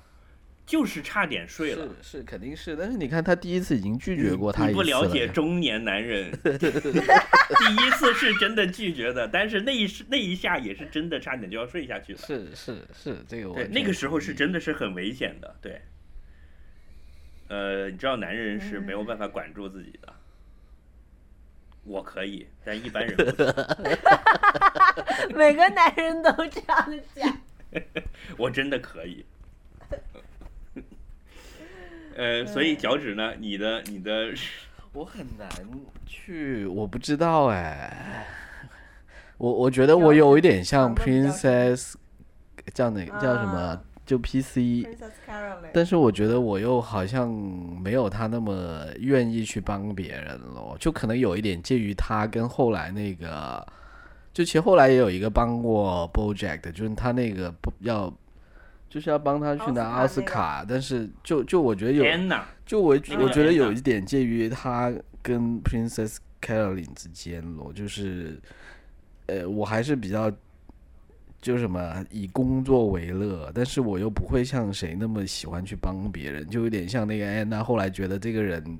[0.67, 1.89] 就是差点睡了。
[2.03, 12.19] 是是肯定是，但是你看他第一次已经拒绝过他一你不了解中年男人， 第一次是真的拒绝的，但是那一那一下也是真的差点就要睡下去了。
[12.19, 15.81] 是是是，这个我对，那个时候是真的是很危险的，对。
[17.49, 20.13] 呃，你知道男人是没有办法管住自己的，
[21.87, 23.55] 我可以，但一般人不行。
[25.37, 27.39] 每个男人都这样讲。
[28.37, 29.25] 我真的可以。
[32.17, 33.35] 呃，所以脚趾呢？
[33.39, 34.33] 你的你的
[34.93, 35.49] 我很难
[36.07, 38.27] 去，我不知道哎。
[39.39, 41.93] 我我觉得我有一点像 Princess，
[42.73, 43.83] 叫哪个叫什么啊？
[44.07, 44.87] 就 PC，
[45.75, 47.29] 但是我觉得我又好像
[47.83, 53.67] 没有他那么愿意去帮别人咯，就可能有一点介于他跟后来那个，
[54.33, 58.17] 就其实后来也有一个帮过 BoJack 的，就是他那个不要，
[58.89, 62.05] 就是要帮他去拿奥奥斯斯卡，但是就就我觉得有，
[62.65, 68.41] 就我我觉得有一点介于他跟 Princess Caroline 之间咯，就是，
[69.27, 70.31] 呃，我还是比较。
[71.41, 78.79] 就什么以工作为乐，但是我又不会像谁那么喜欢去帮别人，就有点像那个安娜后来觉得这个人，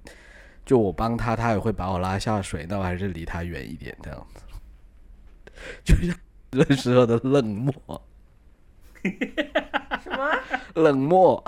[0.65, 4.43] 就我帮他，他也会把我拉下水，那我还是离他远一点这样子，
[5.85, 6.17] 就像
[6.51, 7.73] 那时候的冷漠，
[10.03, 10.31] 什么？
[10.75, 11.43] 冷漠。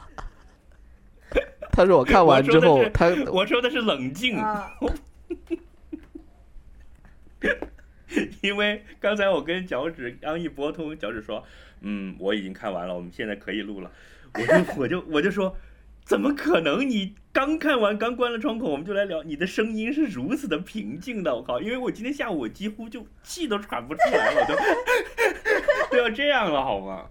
[1.72, 4.72] 他说我看完之后我说的是，他我说的是冷静，啊，
[8.42, 11.44] 因为刚才我跟脚趾刚一拨通，脚趾说
[11.82, 13.90] ：“嗯，我已经看完了，我们现在可以录了。”
[14.34, 15.56] 我就我就我就说
[16.04, 16.88] ：“怎么可能？
[16.88, 19.22] 你刚看完，刚关了窗口，我们就来聊。
[19.22, 21.60] 你的声音是如此的平静的，我靠！
[21.60, 24.54] 因为我今天下午我几乎就气都喘不出来了，都
[25.96, 27.06] 都要这样了，好吗？”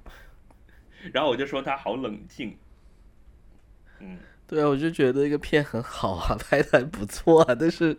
[1.14, 2.58] 然后我就说他好冷静，
[4.00, 7.98] 嗯，对啊，我就觉得这个片很好啊，拍的还不错啊，但是，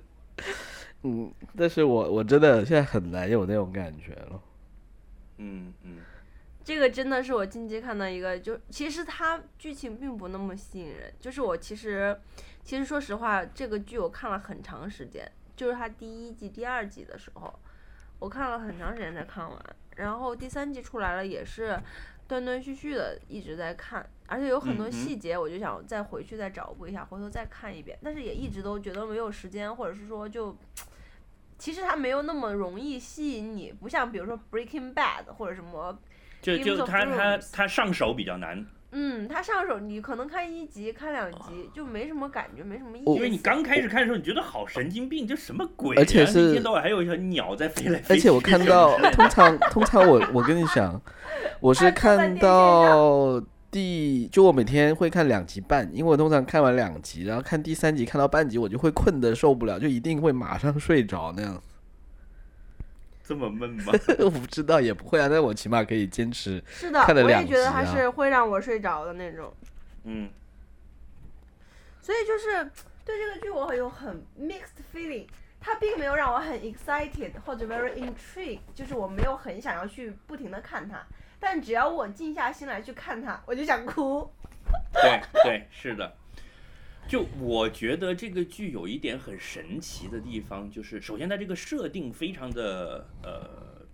[1.02, 4.42] 嗯，但是我我真的现在很难有那种感觉了。
[5.36, 5.98] 嗯嗯，
[6.64, 11.14] 这个真的是我近期看到一个，就其实它剧情并不那么吸引人。
[11.20, 12.20] 就是我其实，
[12.64, 17.56] 其实说实话，这个剧我看了很长时间，就是它第一季、第二季的时候，
[18.18, 19.76] 我看了很长时间才看完。
[19.94, 21.80] 然后第三季出来了，也是
[22.26, 27.96] 断断续续的一直在看，而且有很多细节，我就想再回去再找补一下，回头再看一遍。
[28.02, 30.56] 但是也一直都觉得没有时间，或者是说就。
[31.58, 35.98] 其实它没有那么容易吸引你，不像比如说《Breaking Bad》或者什么
[36.40, 43.10] 就就他 Thrones 他上手比较难，嗯，他上手你可能看一集、看两集就没什么感觉，没什么意思。
[43.10, 45.98] 因为你刚开始看的时候，你觉得好神经病，这什么鬼、啊？
[46.00, 48.20] 而且是一天到晚还有一条鸟在飞来飞去。
[48.20, 51.00] 而且我看到，通常通常我我跟你讲，
[51.60, 61.62] 我是看到第，就我每天会看两集半，因为我通常看完两集，然后看第三集看到半集，我就会困得受不了，就一定会马上睡着那样。
[63.22, 63.92] 这么闷吗？
[64.20, 66.62] 我不知道也不会啊，但我起码可以坚持。
[66.68, 69.52] 是的，我也觉得它是会让我睡着的那种。
[70.04, 70.30] 嗯，
[72.00, 72.64] 所以就是
[73.04, 75.26] 对这个剧我有很 mixed feeling。
[75.60, 81.04] 它并没有让我很 excited 或者 very intrigued，就是我没有很想要去不停的看它。
[81.40, 84.28] 但只要我静下心来去看它，我就想哭。
[84.92, 86.16] 对对，是的。
[87.08, 93.86] 就我觉得这个剧有一点很神奇的地方，就是首先它这个设定非常的呃，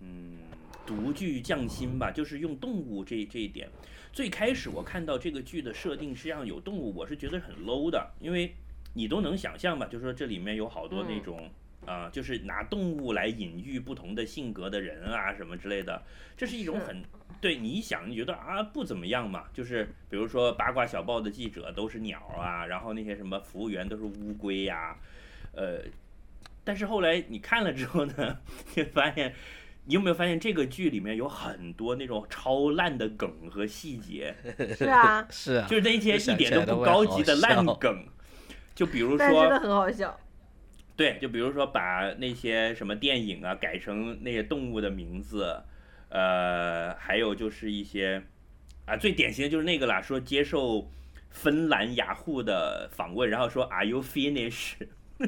[0.00, 0.36] 嗯，
[0.84, 3.66] 独具匠心吧，就是用动物这这一点。
[4.12, 8.54] 最开始我看到这个剧的设定实际上有动物，我是觉得很 low 的，因为
[8.92, 11.50] 你都能想象吧，就是说这里面有好多那种
[11.86, 16.02] 啊、就是拿动物来隐喻不同的性格的人啊什么之类的，
[16.36, 17.02] 这是一种很
[17.40, 19.44] 对你一想，你觉得啊不怎么样嘛？
[19.52, 24.96] 就是比如说八卦小报的记者都是鸟啊，然后那些什么服务员都是乌龟呀、
[25.54, 25.78] 呃，
[26.62, 28.38] 但是后来你看了之后呢，
[28.76, 29.34] 你发现，
[29.86, 34.32] 你有没有发现这个剧里面有很多那种超烂的梗和细节，
[34.78, 38.06] 是啊，是啊，就是那些一点都不高级的烂梗，
[38.72, 40.16] 就比如说，但真的很好笑。
[40.96, 45.62] 对，就比如说把那些什么电影啊改成那些动物的名字，
[46.10, 48.22] 呃，还有就是一些
[48.84, 50.90] 啊，最典型的就是那个啦，说接受
[51.30, 54.74] 芬兰雅虎的访问，然后说 Are you finish？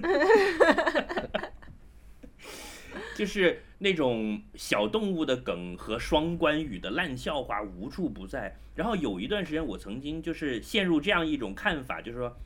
[3.16, 8.56] 就是那种小动物的梗和双关语的烂笑话无处不在。
[8.74, 12.36] 然后有一段时间，我曾经就是陷入这样一种看法，就是说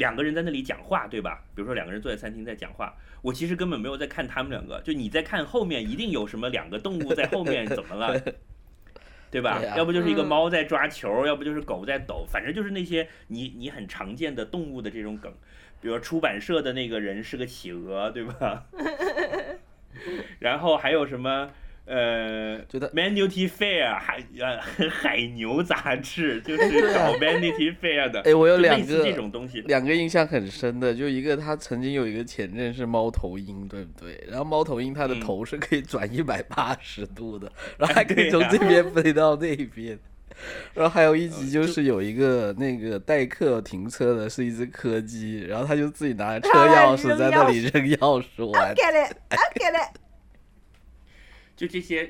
[0.00, 1.44] 两个人在那里讲话，对吧？
[1.54, 8.18] 比如说两个人坐在餐厅在讲话，我其实根本没有在看他们两个，就你在看后面一定有什么两个动物在后面怎么了，
[9.30, 9.62] 对吧？
[9.76, 15.30] 要不就是一个嗯猫在抓球，要不就是狗在抖，反正就是那些你你很常见的动物的这种梗，
[15.82, 18.64] 比如出版社的那个人是个企鹅，对吧？
[20.40, 21.50] 然后还有什么？
[21.90, 29.60] 呃，觉得 Vanity Fair 海呃海牛杂志就是搞 Vanity Fair 的，哎，我有两个这种东西。
[29.62, 34.24] 两个印象很深的，就一个他曾经有一个前任是猫头鹰，对不对？
[34.28, 39.98] 然后猫头鹰它的嗯头是可以转一百八十度的，然后还可以从这边飞到那边。
[40.72, 48.74] 然后还有一集呃就是有一个那个代客停车的是一只柯基，然后他就自己拿着车钥匙在那里扔钥匙玩 I。
[48.74, 50.09] get it, I get it。
[51.60, 52.06] 就这些，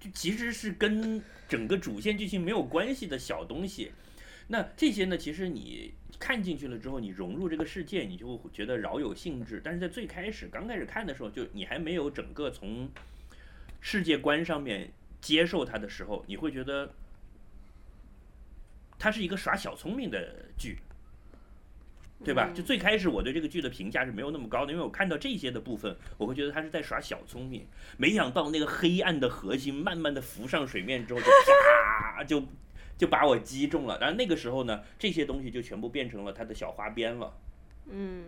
[0.00, 3.92] 就其实是跟整个主线剧情没有关系的小东西。
[4.46, 9.60] 那这些呢，其实你看进去了之后，你融入这个世界，你就觉得饶有兴致。
[9.62, 12.88] 但是在最开始刚开始看的时候，就你还没有整个从
[13.82, 16.94] 世界观上面接受它的时候，你会觉得
[18.98, 20.78] 它是一个耍小聪明的剧。
[22.24, 22.50] 对吧？
[22.54, 27.66] 就最开始我对这个剧的评价是没有那么高的，因为我看到这些的部分，我会觉得他是在耍小聪明。
[27.96, 32.42] 没想到那个黑暗的核心慢慢的浮上水面之后，就啪就
[32.96, 33.98] 就把我击中了。
[34.00, 37.32] 然后那个时候呢，这些东西就全部变成了他的小花边了。
[37.90, 38.24] 嗯，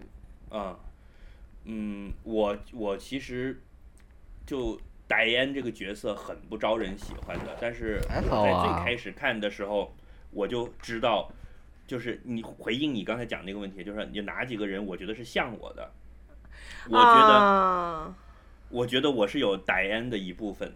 [0.48, 0.78] 啊，
[1.64, 3.60] 嗯，我我其实
[4.46, 9.92] 就戴安这个角色很不招人喜欢的，但是我在最开始看的时候，
[10.30, 11.30] 我就知道，
[11.90, 15.90] 就是你回应你刚才讲那个问题，就是有哪几个人我觉得是像我的，
[16.88, 18.16] 我觉得、啊、
[18.68, 20.72] 我觉得我是有戴安的一部分，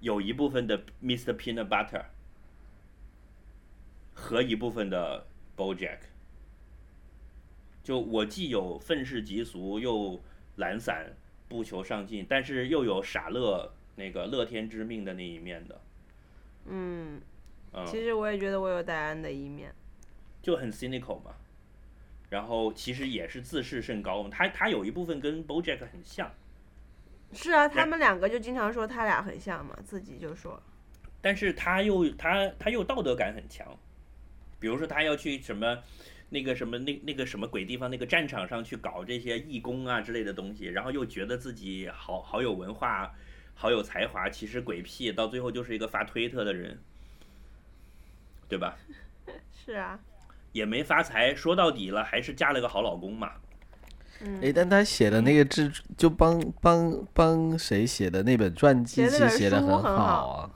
[0.00, 1.36] 有一部分的 Mr.
[1.36, 2.06] Peanut Butter
[4.12, 6.00] 和一部分的 BoJack。
[7.84, 10.20] 就我既有愤世嫉俗，又
[10.56, 11.14] 懒散
[11.48, 15.80] 不求上进，但是又有傻乐那个乐天知命的那一面的，
[16.66, 17.20] 嗯，
[17.72, 19.72] 嗯，其实我也觉得我有戴安的一面。
[20.42, 21.32] 就很 cynical 嘛。
[22.30, 26.30] 然后其实也是自视甚高嘛，他他有一部分跟 BoJack 很像，
[27.32, 30.62] 是啊，他们两个就经常说他俩很像嘛，自己就说。
[31.20, 33.66] 但是他又他他又道德感很强，
[34.60, 35.82] 比如说他要去什么
[36.28, 43.14] 那个什么那那个什么鬼地方那个战场上去搞这些义工啊之类的东西，然后又觉得自己好好有文化，
[43.54, 46.78] 好有才华，其实鬼屁，到最后就是一个发推特的人，
[48.48, 48.76] 对吧？
[49.52, 49.98] 是啊，
[50.58, 53.30] 也没发财，说到底了还是嫁了个好老公嘛。
[54.20, 60.50] 嗯，诶，但他写的那个制就帮帮帮谁写的那本传记，其实写的很好啊。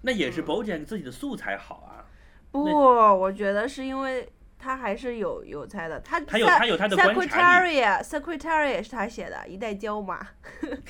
[0.00, 2.08] 那也是 BoJack 自己的素材好啊，
[2.50, 4.26] 不，我觉得是因为
[4.58, 10.26] 他还是有有才的，他他有他有他的观察力 Secretariat Secretariat 是他写的，一代椒嘛。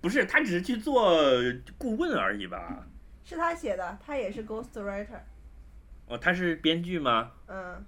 [0.00, 1.18] 不是他只是去做
[1.76, 2.86] 顾问而已吧？
[3.24, 5.20] 是他写的，他也是 Ghost Writer。
[6.06, 7.32] 哦，他是编剧吗？
[7.46, 7.84] 嗯，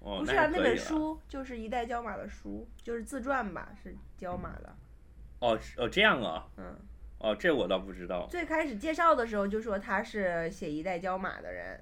[0.00, 4.74] 哦，不是啊，那本书就是一代焦马的书，就是自传吧，是焦马的。
[5.40, 6.76] 哦是哦这样啊，嗯，
[7.18, 11.80] 哦这我倒不知道最开始介绍的时候就说他是写一代焦马的人，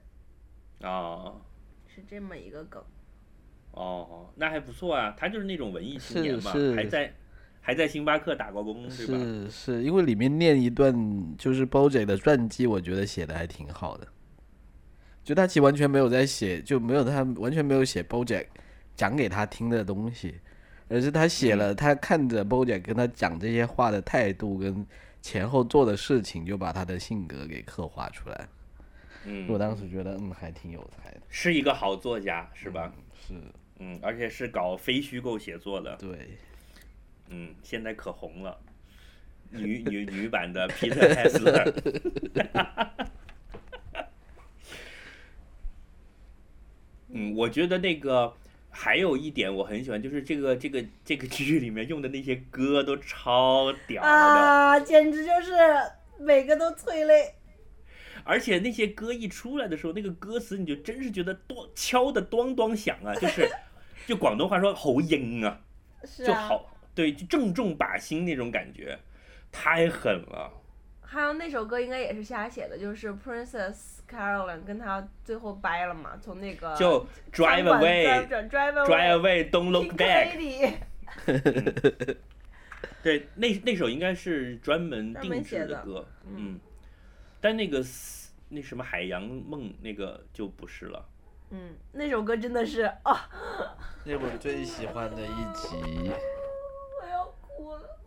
[0.82, 1.40] 哦。
[1.92, 2.82] 是这么一个梗。
[3.72, 7.12] 哦，那还不错啊，他就是那种文艺青年嘛，是还在
[7.60, 9.14] 还在星巴克打过工，对吧？
[9.18, 14.06] 是是，因为里面念一段就是 BoJack 的传记，我觉得写的还挺好的。
[15.30, 18.46] 就他其实完全没有在写，就没有他完全没有写 BoJack
[18.96, 20.34] 讲给他听的东西，
[20.88, 24.84] 而是他写了他看着 BoJack 跟他讲这些话的态度跟
[25.22, 28.48] 前后做的事情，就把他的性格给刻画出来。
[29.24, 31.20] 嗯我嗯，当时觉得，嗯，还挺有才的。
[31.28, 32.92] 是一个好作家，是吧？
[33.24, 33.34] 是，
[33.78, 36.36] 嗯，而且是搞非虚构写作的，对，
[37.28, 38.58] 嗯，现在可红了，
[39.50, 41.72] 女女女版的皮特泰斯勒。
[47.12, 48.32] 嗯，我觉得那个
[48.70, 55.52] 还有一点我很喜欢，就是这个这个这个剧里面用的那些歌都超屌的，啊，简直就是
[56.18, 57.34] 每个都催泪。
[58.22, 63.50] 而且那些歌一出来的时候，那个歌词你就真是觉得咚敲的咚咚响啊，就是
[64.06, 65.60] 就广东话说喉音啊，
[66.24, 68.98] 就好，对，就正中靶心那种感觉，
[69.50, 70.52] 太狠了。
[71.12, 80.76] 还有那首歌应该也是瞎写的，就是 Princess Caroline 跟他最后掰了嘛，从那个就 drive away，drive drive drive away，don't look Pink back。
[83.02, 86.60] 对，那那首应该是专门定制的歌，嗯，
[87.40, 87.84] 但那个
[88.50, 91.04] 那什么海洋梦那个就不是了。
[91.50, 93.28] 嗯，那首歌真的是啊，
[94.04, 95.74] 那我最喜欢的一集。
[97.02, 97.99] 我要哭了。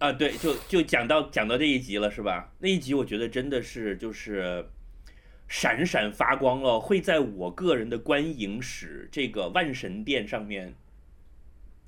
[0.00, 2.50] 啊，对，就就讲到讲到这一集了，是吧？
[2.58, 4.66] 那一集我觉得真的是就是
[5.46, 10.74] 闪闪发光了，会在我个人的观影史这个万神殿上面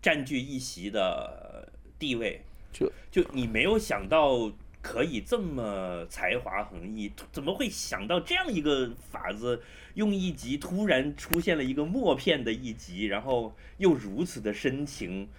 [0.02, 2.42] 占据一席的地位。
[2.70, 4.52] 就就你没有想到
[4.82, 9.62] 可以这么才华横溢，怎么会想到这样一个法子，
[9.94, 15.30] 用一集突然出现了一个默片的一集，然后又如此的深情。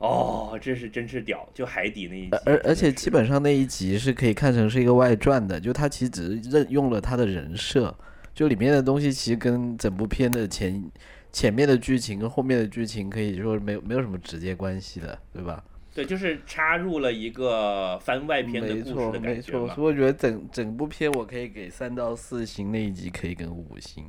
[0.00, 1.46] 哦，这是真是屌！
[1.52, 7.94] 就海底那一集，而而且基本上那一集是可以看成是一个外传的，就他其实只是任用了他的人设，
[8.34, 10.82] 就里面的东西其实跟整部片的前
[11.30, 15.62] 前面的剧情跟后面的剧情可以说没有没有什么直接关系的，对吧？
[15.94, 19.74] 对，就是插入了一个番外篇的没故事错没错，的感觉。
[19.74, 24.04] 所以我觉得整整部片我可以给三到四星，那一集可以跟五星。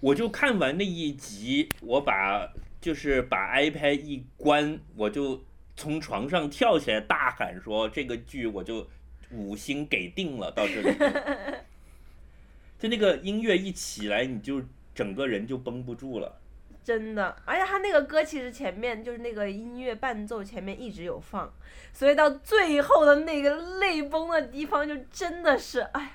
[0.00, 2.48] 我就看完那一集，我把
[2.82, 5.42] 就是把 iPad 一关，我就
[5.76, 8.86] 从床上跳起来大喊说：“这个剧我就
[9.30, 10.92] 五星给定了。”到这里，
[12.78, 14.60] 就那个音乐一起来，你就
[14.94, 16.40] 整个人就绷不住了。
[16.82, 21.48] 真的，而且他那个歌其实前面就是那个音乐伴奏前面一直有放，
[21.92, 26.10] 所以到最后的那个泪崩的地方，就真的是，哎呀，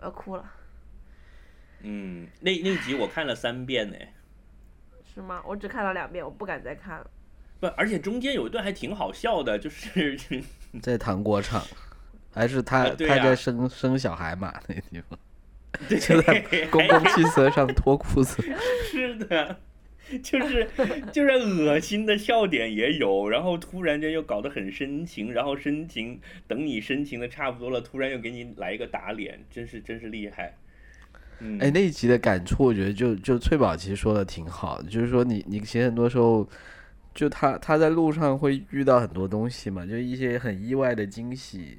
[0.00, 0.52] 我要哭了，
[1.80, 3.96] 嗯，那那集我看了三遍呢，
[5.20, 5.42] 是吗？
[5.46, 7.10] 我只看了两遍，我不敢再看了。
[7.60, 10.18] 不，而且中间有一段还挺好笑的，就是
[10.80, 11.62] 在糖果厂，
[12.32, 15.18] 还是他、啊啊他在生生小孩嘛那个地方，
[15.86, 16.40] 对，就在
[16.70, 18.42] 公共汽车上脱裤子。
[18.90, 19.56] 是的，
[20.22, 20.68] 就是
[21.12, 26.18] 就是恶心的笑点也有，然后突然间又搞得很深情，然后深情
[26.48, 30.56] 等你深情的差不多了，突然又给你来一个打脸，真是真是厉害。
[31.40, 36.48] 嗯，哎，那一集的感触，我觉得就就翠宝其实说的挺好的，就是说你你其实很多时候，
[37.14, 41.78] 就他他在路上会遇到很多东西嘛，就一些很意外的惊喜，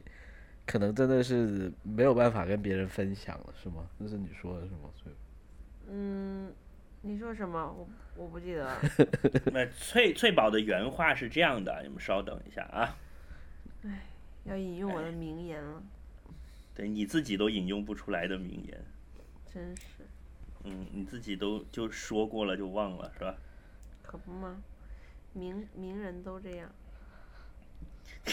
[0.65, 3.85] 可能真的是没有办法跟别人分享了，是吗？
[3.99, 4.89] 这是你说的是吗？
[4.95, 5.11] 翠
[5.89, 6.51] 嗯，
[7.01, 7.59] 你说什么？
[7.59, 8.77] 我我不记得了。
[9.53, 12.97] 那翠翠宝的原话是这样的，你们稍等一下啊，
[13.83, 14.01] 哎
[14.45, 15.83] 要引用我的名言了，
[16.73, 18.83] 对你自己都引用不出来的名言，
[19.53, 19.83] 真是，
[20.63, 23.35] 嗯，你自己都就说过了就忘了是吧？
[24.01, 24.61] 可不吗？
[25.33, 26.69] 名名人都这样。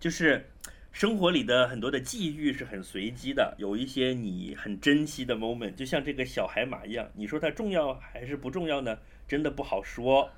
[0.00, 0.46] 就是
[0.92, 8.98] 生活里的很多的际遇是很随机的，有一些你很珍惜的 moment，就像这个小海马一样，你说它重要还是不重要呢？
[9.28, 10.30] 真的不好说。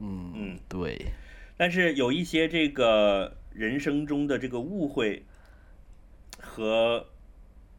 [0.00, 1.12] 嗯嗯，对，
[1.56, 5.22] 但是有一些这个人生中的这个误会
[6.54, 7.06] 和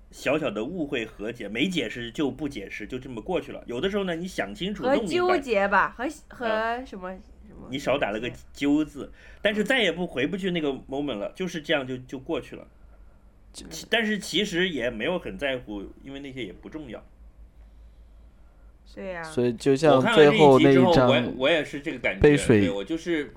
[0.10, 3.64] 小小的误会和解，没解释就不解释，就这么过去了。
[3.68, 7.12] 有的时候呢，你想清楚、和纠结吧，和和啊什么
[7.48, 7.68] 什么？
[7.70, 9.12] 你少打了个纠字，
[9.44, 12.68] 但是再也不回不去那个 moment 了，就是这样就就过去了。
[13.90, 17.04] 但是其实也没有很在乎，因为那些也不重要。
[18.96, 22.22] 对呀、所以就我像看完这最后那一集之后，张我也我也是这个感觉。
[22.22, 23.34] 对我就是，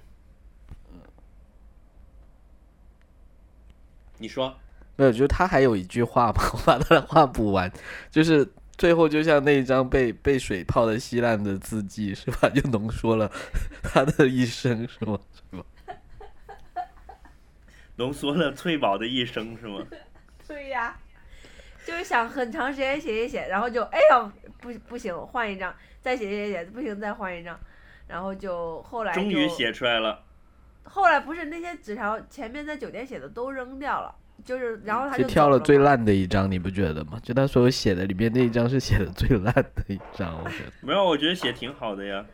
[4.19, 4.55] 你说，
[4.97, 7.71] 没有，就是他还有一句话嘛， 我把他的话补完，
[8.11, 13.31] 就是最后就像那一张被被水泡的稀烂的字迹是吧，就浓缩了
[13.83, 15.19] 他的一生是吗？
[15.51, 15.65] 是吗？
[17.97, 19.83] 浓缩了翠宝的一生是吗？
[20.47, 20.97] 对呀，
[21.85, 27.59] 就是想很长时间写写写，然后就哎呀不不行，换一张，再写写写，不行再换一张，
[28.07, 30.23] 然后就后来就终于写出来了。
[30.85, 34.15] 后来不是那些纸条前面在酒店写的都扔掉了，
[34.47, 37.21] 就是然后他就就挑了最烂的一张，你不觉得吗？
[37.23, 40.73] 就他所有写的里面那一张是写的最烂的一张，我觉得。
[40.81, 42.25] 没有，我觉得写挺好的呀。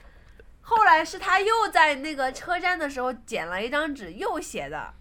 [0.61, 4.93] 后来是他又在那个车站的时候捡了一张纸又写的，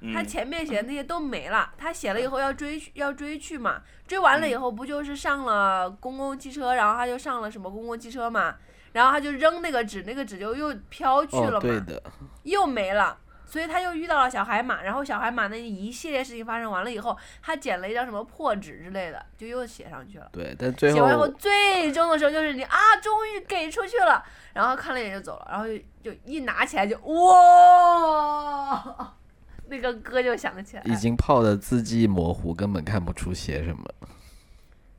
[0.00, 8.54] 嗯他前面写的那些都没了，他写了以后要追去要追去嘛，追完了以后不就是上了公共汽车，然后他就上了什么公共汽车嘛，
[8.92, 12.02] 然后他就扔那个纸，那个纸就又飘去了对的，
[12.42, 13.16] 又没了。
[13.50, 20.30] 所以他又遇到了小海马，然后小海马那一系列事情发生完了以后，他捡了一张什么破纸之类的，就又写上去了。
[20.32, 24.24] 对，但最后写完以后，后最终的时候就是你啊，终于给出去了，
[24.54, 29.16] 然后看了一眼就走了，然后就就一拿起来就哇，
[29.66, 30.94] 那个歌就响起来了。
[30.94, 33.84] 已经泡的字迹模糊，根本看不出写什么。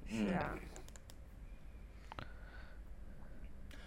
[0.10, 0.52] 是啊，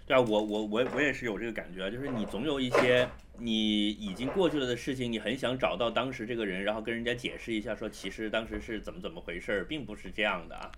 [0.06, 3.06] 对啊，我我我我也是有这个感觉啊，就是你总有一些
[3.38, 10.70] 你已经过去了的事情，你很想找到当时这个人，然后跟人家解释一下，说其实当时是怎么怎么回事，并不是这样的啊。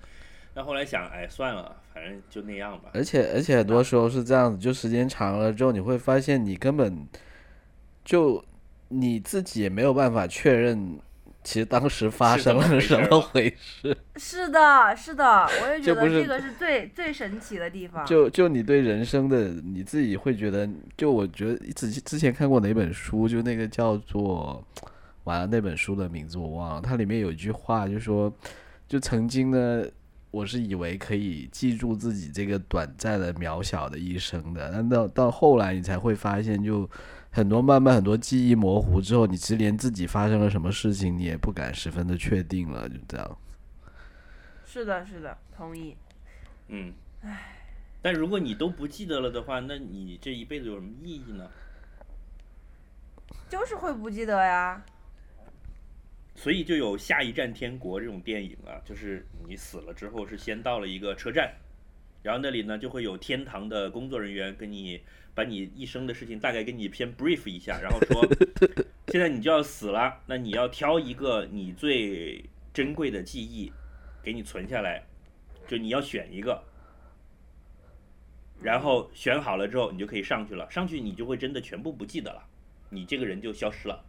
[0.54, 2.90] 那后来想，哎，算了，反正就那样吧。
[2.94, 7.06] 而且而且很多时候是这样子，就时间长了之后，你会发现你根本
[8.02, 8.42] 就
[8.88, 10.98] 你自己也没有办法确认，
[11.46, 13.96] 其实当时发生了什么回事。
[14.16, 15.24] 是的，是的，
[15.62, 18.04] 我也觉得这不是这个是最最神奇的地方。
[18.04, 24.60] 就就你对人生的你自己会觉得，就我觉得之之前看过哪本书，就那个叫做，
[25.22, 28.32] 完了那本书的名字我忘了，它里面有一句话就说，
[28.88, 29.84] 就曾经呢，
[30.32, 36.90] 我是以为可以记住自己这个短暂的渺小的一生的，但到到后来你才会发现，就
[37.36, 43.38] 很多慢慢很多记忆模糊之后，你其实连自己发生了什么事情你也不敢十分的确定了，就这样。
[44.64, 45.94] 是的，是的，同意。
[46.68, 47.52] 嗯，唉
[48.00, 51.46] 但如果你都不记得了的话，那你这一辈子有什么意义呢？
[53.50, 54.82] 就是会不记得呀。
[56.34, 61.52] 所以就有《下一站天国》这种电影啊，就是你死了之后是先到了一个车站，
[62.22, 65.02] 然后那里呢就会有天堂的工作人员跟你
[65.36, 68.26] 把你一生的事情大概跟你先 brief 一下，然后说
[69.08, 73.70] 现在你就要死了，那你要挑一个你最珍贵的记忆
[74.22, 75.04] 给你存下来，
[75.68, 76.64] 就你要选一个，
[78.62, 82.42] 然后选好了之后你就可以上去了，上去你就会真的全部不记得了，
[82.88, 84.02] 你这个人就消失了。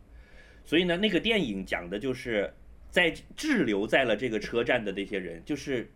[0.64, 2.54] 所以呢，那个电影讲的就是
[2.90, 5.92] 在滞留在了这个车站的这些人，就是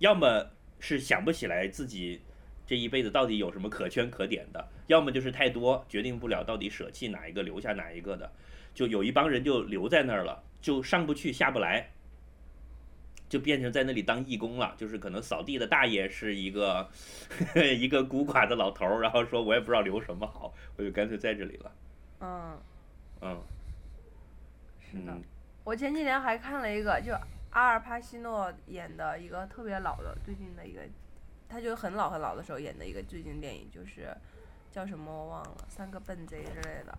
[0.00, 0.44] 要么
[0.80, 2.20] 是想不起来自己
[2.66, 8.30] 这一辈子到底有什么可圈可点的，要么就是太多决定不了到底舍弃哪一个留下哪一个的，
[8.74, 11.90] 就有一帮人就留在那儿了，就上不去下不来。
[13.28, 16.86] 就变成在那里当义工了，就是可能扫地的大爷是一个
[17.78, 21.72] 一个孤寡的老头儿，然后说我也不知道留什么好，我就干脆在这里了。
[22.20, 22.58] 嗯，
[23.22, 23.42] 嗯，
[24.80, 25.12] 是的。
[25.12, 25.22] 嗯
[25.64, 27.14] 我前几年还看了一个，就
[27.52, 30.82] 阿尔帕西诺演的一个特别老的，最近的一个，
[31.52, 34.08] 他就很老很老的时候演的一个最近电影，就是
[34.70, 36.98] 叫什么我忘了，三个笨贼之类的。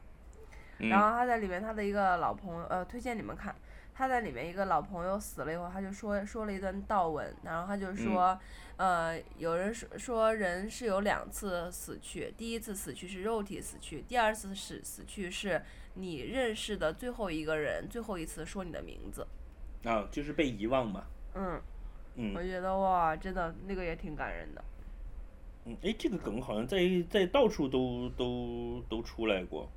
[0.80, 3.56] 嗯然后他在里面，他的一个老朋友，呃，推荐你们看。
[3.96, 8.38] 他在里面一个老朋友死了以后，他就说说了一段悼文，然后他就说，
[8.76, 15.62] 呃，有人说说人是有两次死去，第一次死去是肉体死去，第二次死死去是
[15.94, 19.28] 你认识的最后一个人最后一次说你的名字。
[19.84, 21.04] 啊，就是被遗忘嘛。
[21.36, 21.62] 嗯，
[22.16, 24.64] 嗯我觉得哇，真的那个也挺感人的。
[25.66, 29.70] 嗯，哎，这个梗好像在在到处都都都出来过。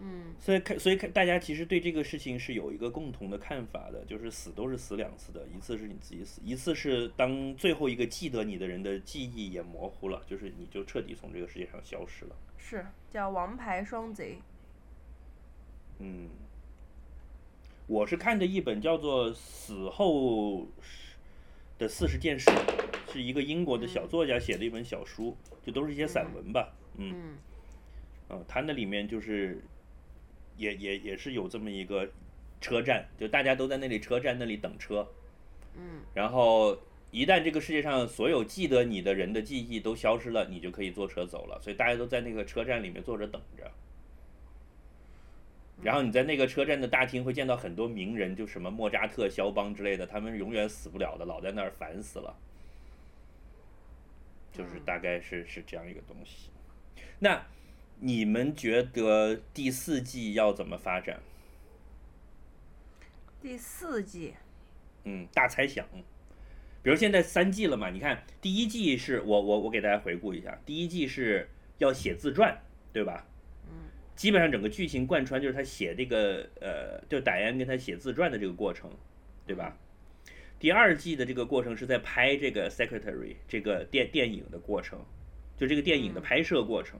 [0.00, 12.36] 嗯，所以看，所以看大家其实对这个事情是有一个共同的看法的，就是死都是死两次的，一次是你自己死，一次是当最后一个记得你的人的记忆也模糊了，就是你就彻底从这个世界上消失了。
[12.56, 14.38] 是叫王牌双贼。
[15.98, 16.28] 嗯，
[17.88, 20.66] 我是看的一本叫做《死后
[21.78, 22.50] 的四十件事》，
[23.12, 25.34] 是一个英国的小作家写的一本小书，
[25.64, 26.70] 就都是一些散文吧。
[26.98, 27.38] 嗯，
[28.28, 29.64] 嗯啊，它那里面就是
[30.58, 32.06] 也也也是有这么一个
[32.60, 35.08] 车站，就大家都在那里车站那里等车，
[35.74, 36.76] 嗯然后
[37.10, 41.58] 一旦这个世界上所有记得你的人的记忆都消失了，你就可以坐车走了。
[41.62, 43.70] 所以大家都在那个车站里面坐着等着。
[45.82, 52.36] 然后你在那个车站的大厅会见到很多名人，就什么莫扎特、肖邦之类的，他们永远死不了的，老在那儿烦死了。
[54.52, 56.50] 就是大概是是这样一个东西。
[57.20, 57.46] 那
[58.00, 61.20] 你们觉得第四季要怎么发展？
[63.40, 64.34] 第四季，
[65.04, 65.86] 嗯，大猜想。
[66.82, 71.48] 比如现在三季了嘛，你看第一季是我我我给大家回顾一下，第一季是
[71.78, 72.60] 要写自传，
[72.92, 73.26] 对吧？
[74.18, 78.90] 嗯，基本上整个剧情贯穿就是他写这个呃，就戴安跟他写自传的这个过程，
[79.46, 79.76] 对吧？
[80.58, 84.98] 第二季的这个过程是在拍这个 Secretary 这个电电影的过程，
[85.56, 86.98] 就这个电影的拍摄过程。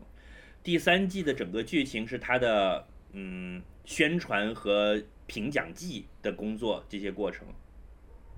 [0.62, 7.48] 第三季的整个剧情是他的嗯宣传和评奖季的工作这些过程，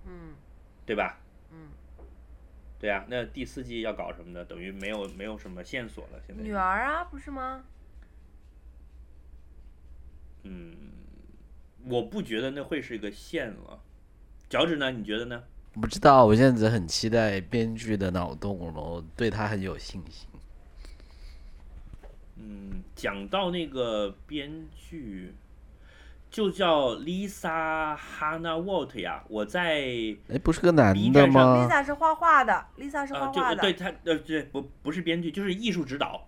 [0.07, 0.33] 嗯
[0.87, 1.21] 对吧？
[1.53, 1.69] 嗯，
[2.79, 4.43] 对啊，那第四季要搞什么呢？
[4.45, 6.43] 等于没有没有什么线索了，现在。
[6.43, 7.63] 女儿啊，不是吗？
[10.43, 10.75] 嗯，
[11.85, 13.81] 我不觉得那会是一个线了。
[14.49, 14.91] 脚趾呢？
[14.91, 15.43] 你觉得呢？
[15.73, 20.27] 不知道，我现在只很期待编剧的脑洞了，我对他很有信心。
[22.37, 25.35] 嗯，讲到那个编剧，
[26.31, 29.23] 就叫 Lisa Hannah Walt 呀。
[29.29, 29.85] 我在
[30.29, 33.61] 哎，不是个男的吗？Lisa 是画画的，Lisa 是画画的。
[33.61, 36.27] 对他呃对不不是编剧，就是艺术指导，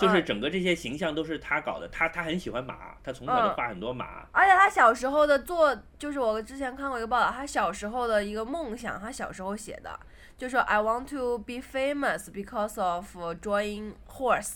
[0.00, 1.86] 就是嗯整个这些形象都是他搞的。
[1.88, 4.26] 他他很喜欢马，他从小就嗯画很多马。
[4.32, 10.00] 而且他小时候的作，就是我之前看过一个报道，他小时候的一个梦想，他小时候写的，
[10.38, 14.54] 就说 I want to be famous because of drawing horse，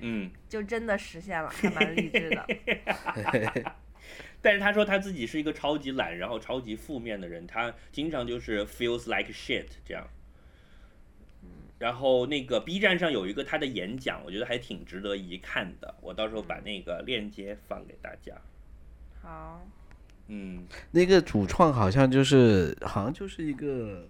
[0.00, 2.46] 嗯，就真的实现了，还蛮励志的。
[4.42, 10.06] 但是他说他自己是一个超级懒，然后超级负面的人，他经常就是 feels like shit 这样。
[11.78, 18.32] 然后那个 B 站上有一个他的演讲，我觉得还挺值得一看的，我到时候把那个链接放给大家。
[19.20, 19.60] 好，
[20.28, 24.08] 嗯，那个主创好像就是，好像就是一个，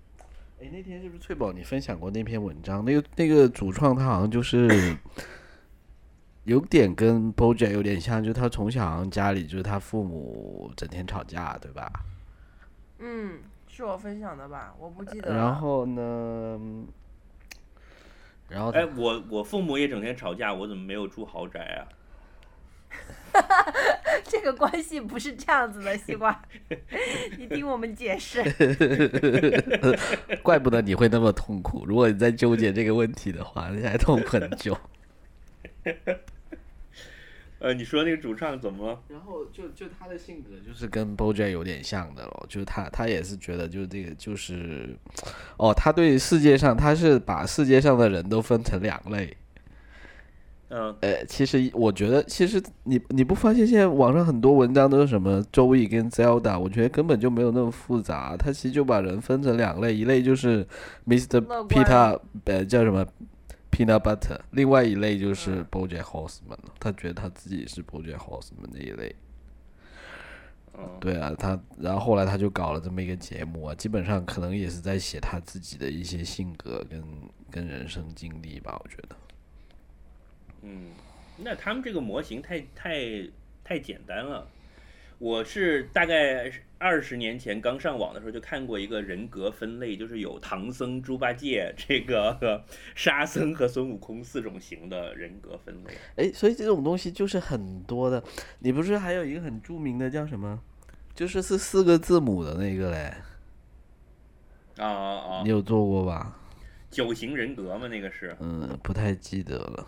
[0.61, 2.85] 哎，那天是不是翠宝你分享过那篇文章？
[2.85, 4.97] 那个那个主创他好像就是，
[6.45, 11.91] 有点跟 BoJack 有点像，就是他从小好像家里就是他父母整天吵架，对吧？
[12.99, 14.75] 嗯，是我分享的吧？
[14.79, 15.37] 我不记得了。
[15.37, 16.59] 然后呢，
[18.49, 21.88] 然后他哎，我我父母也整天吵架，我怎么没有住豪宅啊？
[24.24, 26.40] 这个关系不是这样子的，西瓜，
[27.36, 28.42] 你听我们解释。
[30.42, 31.84] 怪不得你会那么痛苦。
[31.86, 34.78] 如果你在纠结这个问题的话，你还痛苦很久。
[37.59, 39.01] 呃，你说那个主唱怎么了？
[39.09, 44.95] 然后就就他的性格就是跟 BoJack 有点像的咯，就是他他也是觉得就是这个就是，
[45.57, 49.35] 哦，他对世界上他是把世界上的人都分成两类。
[50.69, 58.37] 嗯，呃，其实我觉得，其实你你不发现现在网上很多文章都是什么周易跟 Zelda，我觉得根本就没有那么复杂。
[58.37, 60.67] 他其实就把人分成两类，一类就是
[61.07, 61.41] Mr.
[61.69, 63.07] Peter，呃，叫什么
[63.77, 69.14] Peanut Butter，另外一类就是嗯 BoJack Horseman，他觉得他自己是 BoJack Horseman 那一类。
[70.79, 77.05] 嗯，对啊，他然后后来他就搞了这么一个节目啊，基本上可能也是在写他自己的一些性格跟
[77.51, 79.16] 跟人生经历吧，我觉得。
[80.62, 80.93] 嗯，
[81.37, 83.29] 那他们这个模型太太
[83.62, 84.49] 太简单了。
[85.19, 92.62] 我是大概二十年前刚上网的时候就看过一个人格分类，就是有唐僧、猪八戒、这个
[92.95, 95.95] 沙僧和孙悟空四种型的人格分类。
[96.17, 98.23] 哎，所以这种东西就是很多的。
[98.59, 100.61] 你不是还有一个很著名的叫什么？
[101.14, 103.14] 就是是四个字母的那个嘞，
[104.77, 105.49] 啊啊啊你！
[105.49, 106.37] 有做过吧？
[106.91, 108.37] 九型人格吗，那个是。
[108.39, 109.87] 嗯，不太记得了。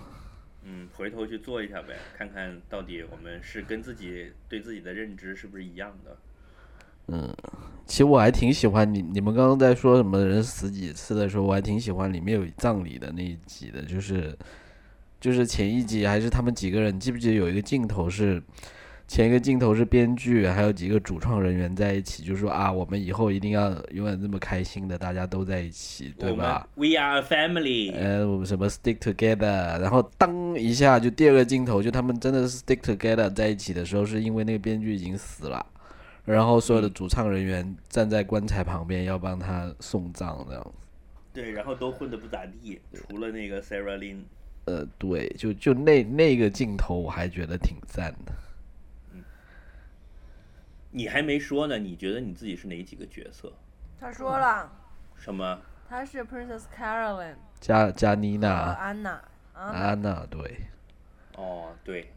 [0.71, 6.17] 嗯，回头去做一下呗，看看到底我们是跟自己对自己的认知是不是一样的。
[7.07, 7.35] 嗯，
[7.87, 14.37] 其实我还挺喜欢你你们刚刚在说什么人死几次的时候，我还挺喜欢里面有葬礼的那一集的，就是
[15.19, 18.43] 就是前一集还是他们几个人，记不记得有一个镜头是
[19.09, 27.95] 前一个镜头是编剧还有几个主创人员在一起，就说啊，我们以后一定要永远这么开心的，大家都在一起，对吧？We are a family。
[27.95, 35.65] 呃，我们什么 stick together，然后当一下就第二个镜头，就他们真的是 stick together 在一起的时候，是因为那个编剧已经死了，
[36.27, 40.87] 然后所有的嗯主唱人员站在棺材旁边要帮他送葬这样子。
[41.33, 44.19] 对，然后都混得不咋地，除了那个 Sarah Lynn。
[44.67, 48.33] 呃，对，就就那那个镜头我还觉得挺赞的。
[50.91, 53.53] 你还没说呢，你觉得你自己是哪几个角色？
[54.01, 54.71] 他说了，
[55.17, 55.59] 什么？
[55.89, 59.21] 他是 Princess Caroline 加加妮娜、安娜。
[59.55, 60.57] 安娜，对，
[61.37, 62.13] 哦，对，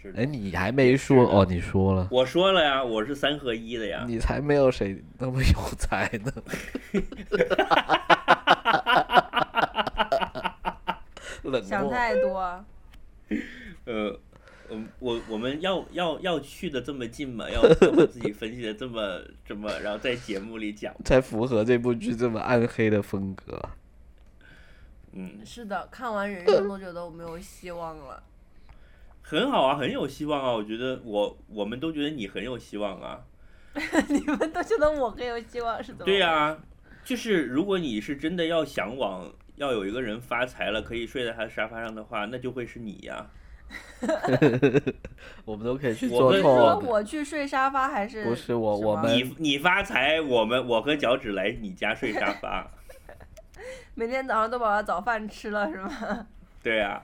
[0.00, 0.22] 是的。
[0.22, 4.04] 哎，你还没说哦，你说了，我说了呀，我是三合一的呀。
[4.06, 6.32] 你才没有谁那么有才呢。
[11.42, 11.90] 冷想漠。
[11.90, 12.64] 太多。
[13.86, 14.18] 呃，
[14.70, 17.50] 嗯，我我们要要要去的这么近嘛？
[17.50, 23.60] 要要把自己分析的这么这么，然后在节目里讲，才符合这部剧这么暗黑的风格。
[25.12, 28.22] 嗯，是的，看完人生都觉得我没有希望了。
[29.22, 30.52] 很好啊，很有希望啊。
[30.52, 33.24] 我觉得我我们都觉得你很有希望啊。
[34.08, 36.04] 你们都觉得我很有希望是怎么？
[36.04, 36.56] 对呀、
[37.04, 43.30] 就是如果你是真的要向往要有一个人发财了，可以睡在他沙发上的话，那就会是你呀、
[45.44, 46.78] 我们都可以去做我们说。
[46.80, 52.70] 我去睡沙发还是不是我我们你你发财，我们我和脚趾来你家睡沙发。
[53.94, 56.26] 每天早上都把我早饭吃了是吗？
[56.62, 57.02] 对啊、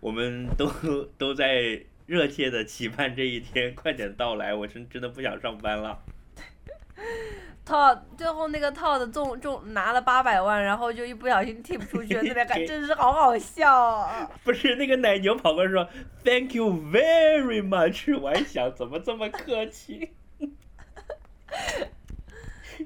[0.00, 0.70] 我们都
[1.18, 4.54] 都在热切的期盼这一天快点到来。
[4.54, 5.98] 我是真的不想上班了。
[7.64, 14.28] 套最后那个套的中中拿了八百万，然后就一不小心踢不出去，那边感 真是好好笑啊！
[14.42, 15.88] 不是那个奶牛跑过来说
[16.24, 20.10] “Thank you very much”，我还想怎么这么客气。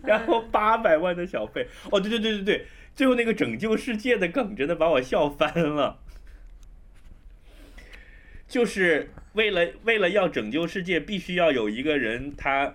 [0.03, 6.01] 然后八百万的小费，哦，对对对对对，最后那个拯救世界的梗真的把我笑翻了。
[8.47, 12.75] 就是为了为了要拯救世界，必须要有一个人他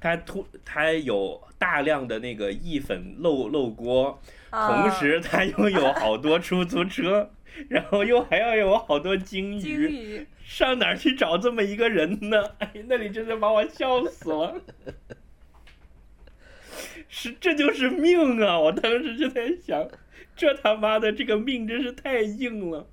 [0.00, 4.20] 他突他有大量的那个意粉漏漏锅，
[4.50, 7.30] 啊同时他又有好多出租车，
[7.68, 12.42] 然后又还要有好多鲸金鱼，鱼，上哪儿去找这么一个人呢？
[12.60, 14.60] 哎，那里真的把我笑死了。
[17.08, 18.58] 是，这就是命啊！
[18.58, 19.88] 我当时就在想，
[20.36, 22.86] 这他妈的这个命真是太硬了。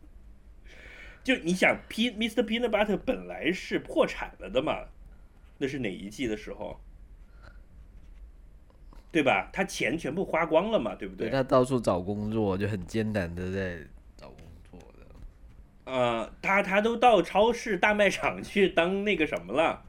[1.24, 2.43] 就你想，P Mr.
[2.43, 4.86] Peanut Butter 本来是破产了的嘛，
[5.58, 6.80] 那是哪一季的时候？
[9.14, 9.49] 对吧？
[9.53, 13.78] 他钱全部花光了嘛，对不对他到处找工作，就很艰难的在
[14.18, 14.39] 找工
[14.70, 15.05] 作的。
[15.86, 19.86] 呃，他他都到超市、大卖场去当那个什么了，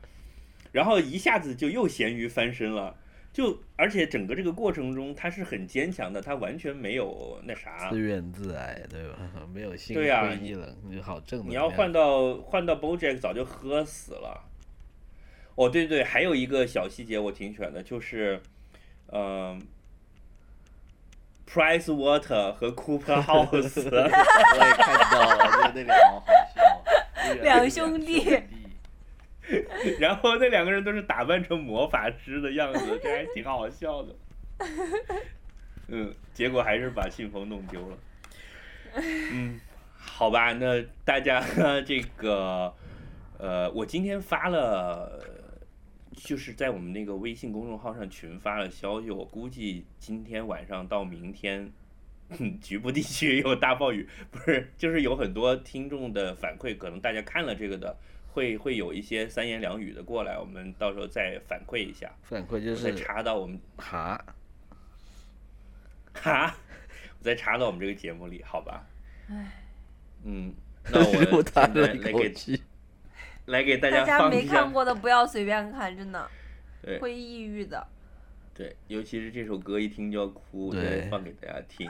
[0.71, 2.97] 然后一下子就又咸鱼翻身了。
[3.33, 7.99] 就而且整个这个过程中，他是很坚强的，他完全没有那啥自。
[7.99, 9.19] 怨自艾，对吧？
[9.53, 10.05] 没有心灰
[10.41, 14.45] 意冷，好正能你要换到换到 BoJack 早就喝死了。
[15.57, 18.41] 哦，对对，还有一个小细节我挺喜欢的，就是，
[19.15, 19.63] 嗯、
[21.47, 26.61] p r i c e Water 和 Cooper House，我也看到了，就那两个好笑，
[27.43, 28.43] 两兄弟
[30.01, 34.15] 然后那两个人都是打扮成魔法师的样子，这还挺好笑的。
[35.89, 37.97] 嗯，结果还是把信封弄丢了。
[38.97, 39.61] 嗯，
[39.97, 41.41] 好吧，那大家
[41.87, 42.73] 这个，
[43.39, 45.23] 呃，我今天发了，
[46.17, 51.73] 就是在我们那个微信公众号上群发了消息，我估计今天晚上到明天。
[52.61, 57.95] 局部地区有大暴雨，不是，就是有很多听众的反馈，可能大家看了这个的，
[58.27, 64.25] 会会有一些三言两语的过来，我们到时候再反馈一下，反馈就是再是插到我们哈，
[66.15, 66.57] 哈，
[67.21, 68.85] 我再插到我们这个节目里，好吧？
[69.29, 69.63] 唉，
[70.25, 70.53] 嗯，
[70.91, 72.63] 那我又叹现在了一来给口气。
[73.47, 76.29] 来给大大家放一下，没看过的不要随便看，真的
[77.01, 77.87] 会抑郁的。
[78.57, 81.87] 对，尤其是这首歌一听就要哭，我再对放给大家听。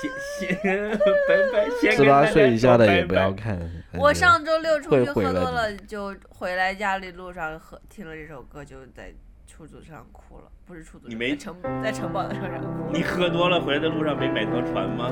[0.00, 0.56] 先先
[1.28, 3.58] 拜拜， 先十八岁以下的也不要看。
[3.94, 9.12] 我上周六出去喝多了，就回来家里路上喝听了这首歌，就在
[9.46, 13.02] 出租车上哭了，不是出租车，你没在城在城堡的车上哭你。
[13.02, 15.10] 喝多了回来的路上没买条船吗？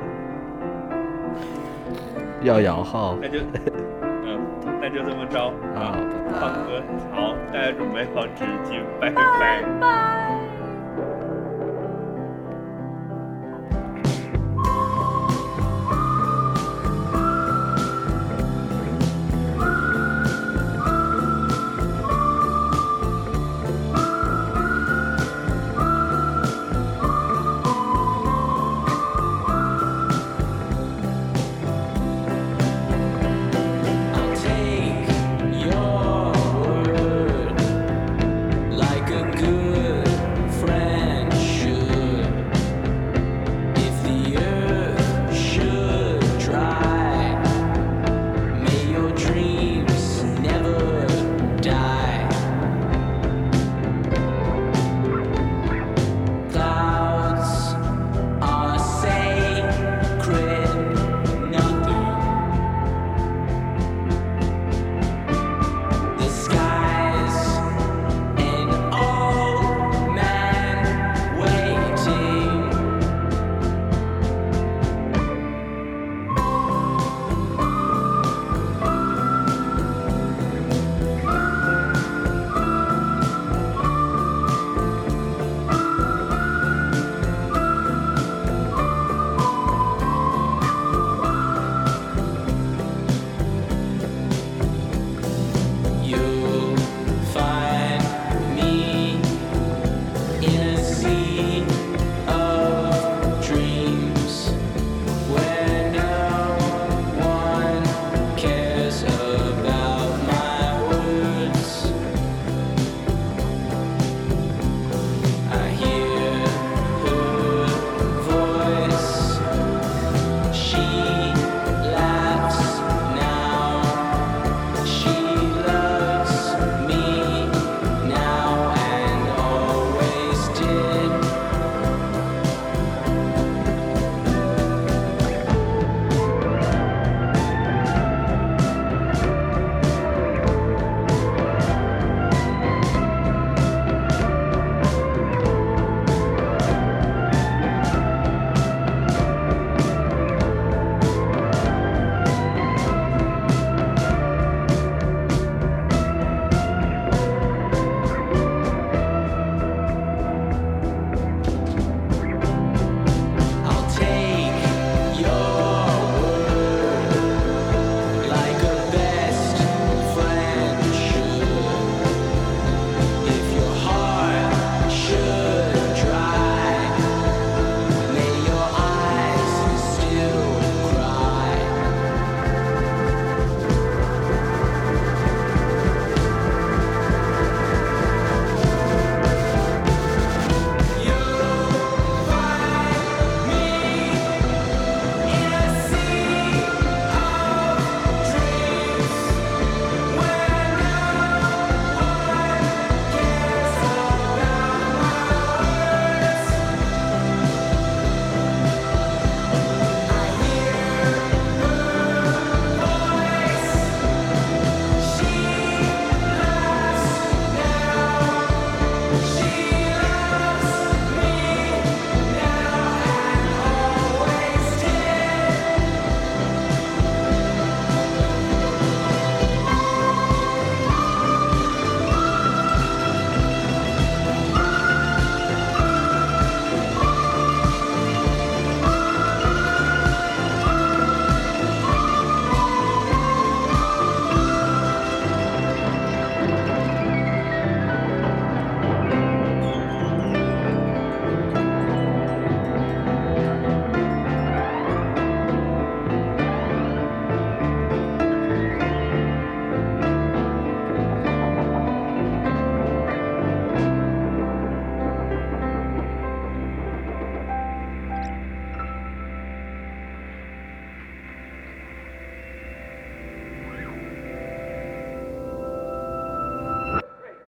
[2.42, 3.95] 要摇号那就，嗯，
[4.80, 5.96] 那就这么着啊啊。，
[6.40, 9.22] 放歌，好，大家准备好纸巾，拜拜。
[9.80, 10.45] 拜。